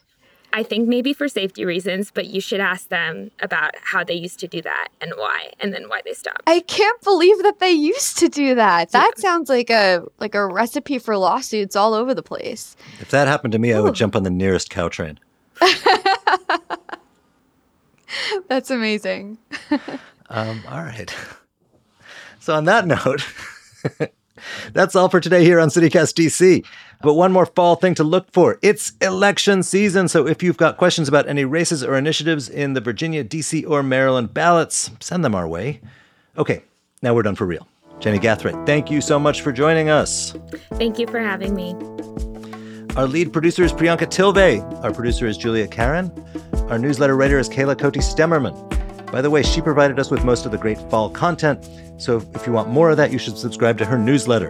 I 0.53 0.63
think 0.63 0.87
maybe 0.87 1.13
for 1.13 1.27
safety 1.27 1.65
reasons, 1.65 2.11
but 2.11 2.27
you 2.27 2.41
should 2.41 2.59
ask 2.59 2.89
them 2.89 3.31
about 3.41 3.75
how 3.81 4.03
they 4.03 4.13
used 4.13 4.39
to 4.39 4.47
do 4.47 4.61
that 4.61 4.89
and 5.01 5.13
why, 5.15 5.51
and 5.59 5.73
then 5.73 5.87
why 5.89 6.01
they 6.05 6.13
stopped. 6.13 6.41
I 6.47 6.61
can't 6.61 7.01
believe 7.01 7.41
that 7.43 7.59
they 7.59 7.71
used 7.71 8.17
to 8.19 8.29
do 8.29 8.55
that. 8.55 8.91
That 8.91 9.17
sounds 9.19 9.49
like 9.49 9.69
a 9.69 10.03
like 10.19 10.35
a 10.35 10.45
recipe 10.45 10.99
for 10.99 11.17
lawsuits 11.17 11.75
all 11.75 11.93
over 11.93 12.13
the 12.13 12.23
place. 12.23 12.75
If 12.99 13.09
that 13.11 13.27
happened 13.27 13.51
to 13.53 13.59
me, 13.59 13.73
I 13.73 13.79
would 13.79 13.95
jump 13.95 14.15
on 14.15 14.23
the 14.23 14.29
nearest 14.29 14.69
cow 14.69 14.89
train. 14.89 15.19
That's 18.47 18.71
amazing. 18.71 19.37
Um, 20.31 20.61
all 20.69 20.83
right. 20.83 21.11
So 22.39 22.53
on 22.53 22.65
that 22.65 22.85
note, 22.85 23.25
that's 24.73 24.95
all 24.95 25.09
for 25.09 25.19
today 25.19 25.43
here 25.43 25.59
on 25.59 25.69
CityCast 25.69 26.13
DC. 26.13 26.65
But 27.01 27.13
one 27.13 27.31
more 27.31 27.45
fall 27.45 27.75
thing 27.75 27.95
to 27.95 28.03
look 28.03 28.31
for. 28.31 28.59
It's 28.61 28.91
election 29.01 29.63
season, 29.63 30.07
so 30.07 30.27
if 30.27 30.43
you've 30.43 30.57
got 30.57 30.77
questions 30.77 31.07
about 31.07 31.29
any 31.29 31.45
races 31.45 31.83
or 31.83 31.97
initiatives 31.97 32.49
in 32.49 32.73
the 32.73 32.81
Virginia, 32.81 33.23
DC, 33.23 33.67
or 33.69 33.81
Maryland 33.83 34.33
ballots, 34.33 34.91
send 34.99 35.23
them 35.23 35.33
our 35.33 35.47
way. 35.47 35.79
Okay, 36.37 36.63
now 37.01 37.13
we're 37.13 37.23
done 37.23 37.35
for 37.35 37.45
real. 37.45 37.67
Jenny 37.99 38.19
Gathright, 38.19 38.65
thank 38.65 38.89
you 38.91 39.01
so 39.01 39.19
much 39.19 39.41
for 39.41 39.51
joining 39.51 39.89
us. 39.89 40.33
Thank 40.73 40.99
you 40.99 41.07
for 41.07 41.19
having 41.19 41.55
me. 41.55 41.73
Our 42.95 43.07
lead 43.07 43.31
producer 43.31 43.63
is 43.63 43.71
Priyanka 43.71 44.07
Tilve. 44.07 44.83
Our 44.83 44.91
producer 44.91 45.27
is 45.27 45.37
Julia 45.37 45.67
Karen. 45.67 46.11
Our 46.69 46.79
newsletter 46.79 47.15
writer 47.15 47.39
is 47.39 47.47
Kayla 47.47 47.77
Cote 47.77 47.95
Stemmerman. 47.95 48.78
By 49.11 49.21
the 49.21 49.29
way, 49.29 49.41
she 49.41 49.61
provided 49.61 49.99
us 49.99 50.11
with 50.11 50.23
most 50.23 50.45
of 50.45 50.51
the 50.51 50.57
great 50.57 50.77
fall 50.89 51.09
content, 51.09 51.67
so 51.97 52.23
if 52.35 52.45
you 52.45 52.53
want 52.53 52.69
more 52.69 52.91
of 52.91 52.97
that, 52.97 53.11
you 53.11 53.17
should 53.17 53.37
subscribe 53.37 53.77
to 53.79 53.85
her 53.85 53.97
newsletter. 53.97 54.49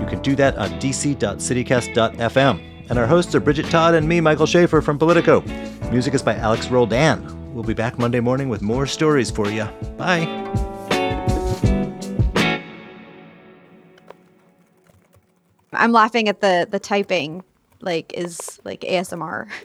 You 0.00 0.06
can 0.06 0.20
do 0.22 0.36
that 0.36 0.56
on 0.56 0.70
dc.citycast.fm. 0.80 2.70
And 2.90 2.98
our 2.98 3.06
hosts 3.06 3.34
are 3.34 3.40
Bridget 3.40 3.70
Todd 3.70 3.94
and 3.94 4.06
me, 4.06 4.20
Michael 4.20 4.46
Schaefer 4.46 4.80
from 4.82 4.98
Politico. 4.98 5.40
Music 5.90 6.14
is 6.14 6.22
by 6.22 6.36
Alex 6.36 6.68
Roldan. 6.68 7.54
We'll 7.54 7.64
be 7.64 7.74
back 7.74 7.98
Monday 7.98 8.20
morning 8.20 8.48
with 8.48 8.62
more 8.62 8.86
stories 8.86 9.30
for 9.30 9.48
you. 9.48 9.64
Bye. 9.96 10.26
I'm 15.72 15.92
laughing 15.92 16.28
at 16.28 16.40
the 16.40 16.68
the 16.70 16.78
typing 16.78 17.42
like 17.80 18.12
is 18.12 18.60
like 18.64 18.82
ASMR. 18.82 19.48